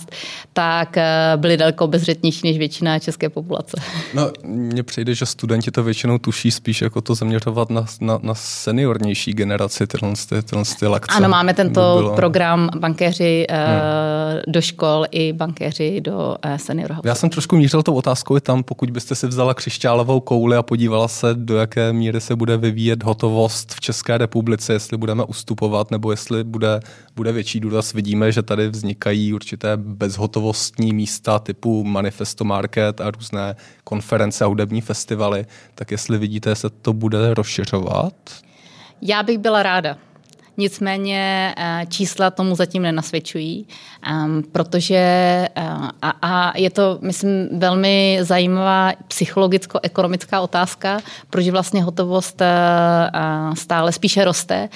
tak 0.53 0.97
eh, 0.97 1.33
byli 1.37 1.57
daleko 1.57 1.85
obezřetnější 1.85 2.41
než 2.49 2.59
většina 2.59 2.99
české 2.99 3.29
populace. 3.29 3.81
No, 4.15 4.31
mně 4.45 4.83
přijde, 4.83 5.15
že 5.15 5.27
studenti 5.27 5.71
to 5.71 5.83
většinou 5.83 6.19
tuší 6.19 6.51
spíš 6.51 6.83
jako 6.83 7.01
to 7.01 7.15
zaměřovat 7.15 7.71
na, 7.71 7.85
na, 8.01 8.19
na 8.23 8.35
seniornější 8.35 9.33
generaci 9.33 9.87
tyhle, 9.87 10.13
tyhle 10.45 10.65
ty 10.79 10.87
lekce. 10.87 11.17
Ano, 11.17 11.29
máme 11.29 11.55
tento 11.55 11.81
bylo... 11.99 12.17
program 12.17 12.69
bankéři 12.79 13.47
eh, 13.49 13.67
hmm. 13.67 14.43
do 14.53 14.61
škol 14.61 15.05
i 15.11 15.33
bankéři 15.33 16.01
do 16.01 16.37
seniorů. 16.57 16.95
Já 17.05 17.15
jsem 17.15 17.31
trošku 17.31 17.57
mířil 17.57 17.83
tou 17.83 17.95
otázkou 17.95 18.37
i 18.37 18.41
tam, 18.41 18.63
pokud 18.63 18.91
byste 18.91 19.15
si 19.15 19.27
vzala 19.27 19.55
křišťálovou 19.55 20.21
kouli 20.21 20.57
a 20.57 20.63
podívala 20.63 21.09
se, 21.09 21.35
do 21.35 21.57
jaké 21.57 21.93
míry 21.93 22.21
se 22.21 22.37
bude 22.37 22.57
vyvíjet 22.57 23.03
hotovost 23.03 23.75
v 23.75 23.81
České 23.81 24.19
republice, 24.19 24.73
jestli 24.73 24.97
budeme 24.97 25.25
ustupovat 25.25 25.91
nebo 25.91 26.11
jestli 26.11 26.45
bude, 26.45 26.81
bude 27.17 27.33
větší 27.33 27.61
důraz. 27.61 27.93
Vidíme, 27.93 28.33
že 28.33 28.43
tady 28.43 28.68
vznikají 28.69 29.35
určité 29.35 29.77
bezhotovostní 29.77 30.93
místa 30.93 31.39
typu 31.39 31.85
Manifesto 31.85 32.45
Market 32.45 33.01
a 33.01 33.11
různé 33.11 33.57
konference 33.85 34.45
a 34.45 34.47
hudební 34.47 34.81
festivaly. 34.81 35.47
Tak 35.75 35.91
jestli 35.91 36.19
vidíte, 36.19 36.55
se 36.55 36.71
to 36.71 36.93
bude 36.93 37.35
rozšiřovat? 37.35 38.15
Já 39.03 39.23
bych 39.23 39.39
byla 39.39 39.63
ráda. 39.63 39.99
Nicméně 40.61 41.55
eh, 41.57 41.87
čísla 41.89 42.31
tomu 42.31 42.55
zatím 42.55 42.83
nenasvědčují, 42.83 43.67
ehm, 44.03 44.43
protože 44.53 44.97
eh, 44.97 45.63
a, 46.03 46.11
a 46.23 46.59
je 46.59 46.71
to, 46.71 46.99
myslím, 47.03 47.49
velmi 47.59 48.19
zajímavá 48.23 48.93
psychologicko-ekonomická 49.09 50.41
otázka, 50.41 51.01
proč 51.31 51.49
vlastně 51.49 51.83
hotovost 51.83 52.43
eh, 52.43 52.49
stále 53.55 53.93
spíše 53.93 54.25
roste. 54.25 54.69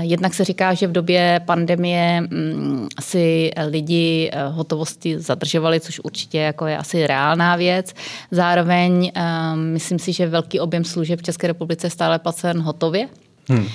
Jednak 0.00 0.34
se 0.34 0.44
říká, 0.44 0.74
že 0.74 0.86
v 0.86 0.92
době 0.92 1.40
pandemie 1.46 2.20
mm, 2.20 2.88
si 3.00 3.50
lidi 3.66 4.30
hotovosti 4.50 5.18
zadržovali, 5.18 5.80
což 5.80 6.00
určitě 6.04 6.38
jako 6.38 6.66
je 6.66 6.78
asi 6.78 7.06
reálná 7.06 7.56
věc. 7.56 7.94
Zároveň 8.30 9.12
myslím 9.54 9.98
si, 9.98 10.12
že 10.12 10.26
velký 10.26 10.60
objem 10.60 10.84
služeb 10.84 11.20
v 11.20 11.22
České 11.22 11.46
republice 11.46 11.86
je 11.86 11.90
stále 11.90 12.18
placen 12.18 12.60
hotově. 12.60 13.08
Hmm. 13.48 13.66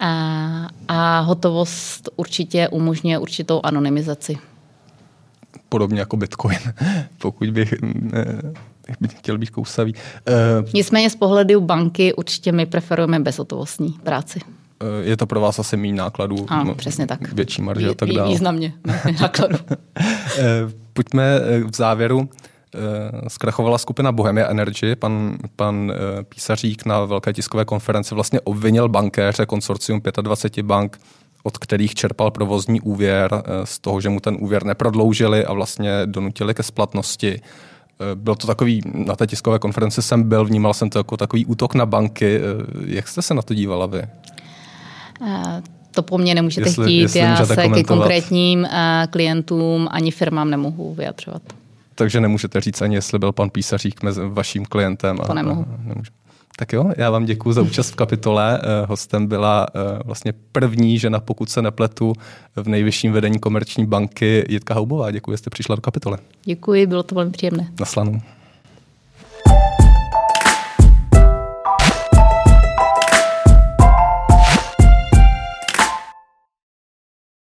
A, 0.00 0.68
a 0.88 1.20
hotovost 1.20 2.08
určitě 2.16 2.68
umožňuje 2.68 3.18
určitou 3.18 3.60
anonymizaci. 3.62 4.38
Podobně 5.68 6.00
jako 6.00 6.16
Bitcoin, 6.16 6.58
pokud 7.18 7.50
bych 7.50 7.74
chtěl 9.08 9.38
být 9.38 9.50
kousavý. 9.50 9.94
Uh, 9.94 10.68
Nicméně 10.74 11.10
z 11.10 11.16
pohledu 11.16 11.60
banky 11.60 12.14
určitě 12.14 12.52
my 12.52 12.66
preferujeme 12.66 13.20
bezhotovostní 13.20 13.90
práci. 14.02 14.40
Uh, 14.82 15.06
je 15.06 15.16
to 15.16 15.26
pro 15.26 15.40
vás 15.40 15.58
asi 15.58 15.76
méně 15.76 15.94
nákladů? 15.94 16.46
Ano, 16.48 16.74
přesně 16.74 17.06
tak. 17.06 17.32
Větší 17.32 17.62
marže 17.62 17.88
a 17.88 17.94
tak 17.94 18.08
dále. 18.08 18.28
Významně 18.28 18.72
nákladů. 19.20 19.56
uh, 19.70 20.72
pojďme 20.92 21.40
v 21.70 21.76
závěru 21.76 22.28
zkrachovala 23.28 23.78
skupina 23.78 24.12
Bohemia 24.12 24.48
Energy. 24.48 24.96
Pan, 24.96 25.36
pan 25.56 25.92
eh, 25.92 26.22
Písařík 26.22 26.84
na 26.84 27.04
velké 27.04 27.32
tiskové 27.32 27.64
konferenci 27.64 28.14
vlastně 28.14 28.40
obvinil 28.40 28.88
bankéře 28.88 29.46
konsorcium 29.46 30.00
25 30.22 30.62
bank, 30.62 31.00
od 31.42 31.58
kterých 31.58 31.94
čerpal 31.94 32.30
provozní 32.30 32.80
úvěr 32.80 33.30
eh, 33.34 33.66
z 33.66 33.78
toho, 33.78 34.00
že 34.00 34.08
mu 34.08 34.20
ten 34.20 34.36
úvěr 34.40 34.64
neprodloužili 34.64 35.44
a 35.44 35.52
vlastně 35.52 35.90
donutili 36.06 36.54
ke 36.54 36.62
splatnosti. 36.62 37.40
Byl 38.14 38.34
to 38.34 38.46
takový, 38.46 38.80
na 38.94 39.16
té 39.16 39.26
tiskové 39.26 39.58
konferenci 39.58 40.02
jsem 40.02 40.28
byl, 40.28 40.44
vnímal 40.44 40.74
jsem 40.74 40.90
to 40.90 40.98
jako 40.98 41.16
takový 41.16 41.46
útok 41.46 41.74
na 41.74 41.86
banky. 41.86 42.40
Jak 42.86 43.08
jste 43.08 43.22
se 43.22 43.34
na 43.34 43.42
to 43.42 43.54
dívala 43.54 43.86
vy? 43.86 44.02
To 45.90 46.02
po 46.02 46.18
mně 46.18 46.34
nemůžete 46.34 46.68
jestli, 46.68 46.84
chtít, 46.84 47.00
jestli 47.00 47.20
já 47.20 47.46
se 47.46 47.68
ke 47.68 47.84
konkrétním 47.84 48.66
klientům 49.10 49.88
ani 49.90 50.10
firmám 50.10 50.50
nemohu 50.50 50.94
vyjadřovat. 50.94 51.42
Takže 51.94 52.20
nemůžete 52.20 52.60
říct 52.60 52.82
ani, 52.82 52.94
jestli 52.94 53.18
byl 53.18 53.32
pan 53.32 53.50
Písařík 53.50 54.02
mezi 54.02 54.20
vaším 54.28 54.64
klientem. 54.64 55.16
To 55.26 55.34
nemohu. 55.34 55.66
A, 55.68 55.88
nemůžu. 55.88 56.10
Tak 56.58 56.72
jo, 56.72 56.92
já 56.96 57.10
vám 57.10 57.24
děkuji 57.24 57.52
za 57.52 57.62
účast 57.62 57.90
v 57.90 57.94
kapitole. 57.94 58.60
Eh, 58.62 58.86
hostem 58.86 59.26
byla 59.26 59.66
eh, 59.74 59.98
vlastně 60.04 60.32
první 60.52 60.98
žena, 60.98 61.20
pokud 61.20 61.50
se 61.50 61.62
nepletu, 61.62 62.12
v 62.56 62.68
nejvyšším 62.68 63.12
vedení 63.12 63.38
komerční 63.38 63.86
banky 63.86 64.44
Jitka 64.48 64.74
Houbová. 64.74 65.10
Děkuji, 65.10 65.32
že 65.32 65.36
jste 65.36 65.50
přišla 65.50 65.74
do 65.74 65.80
kapitole. 65.80 66.18
Děkuji, 66.44 66.86
bylo 66.86 67.02
to 67.02 67.14
velmi 67.14 67.30
příjemné. 67.30 67.68
Naslanou. 67.80 68.20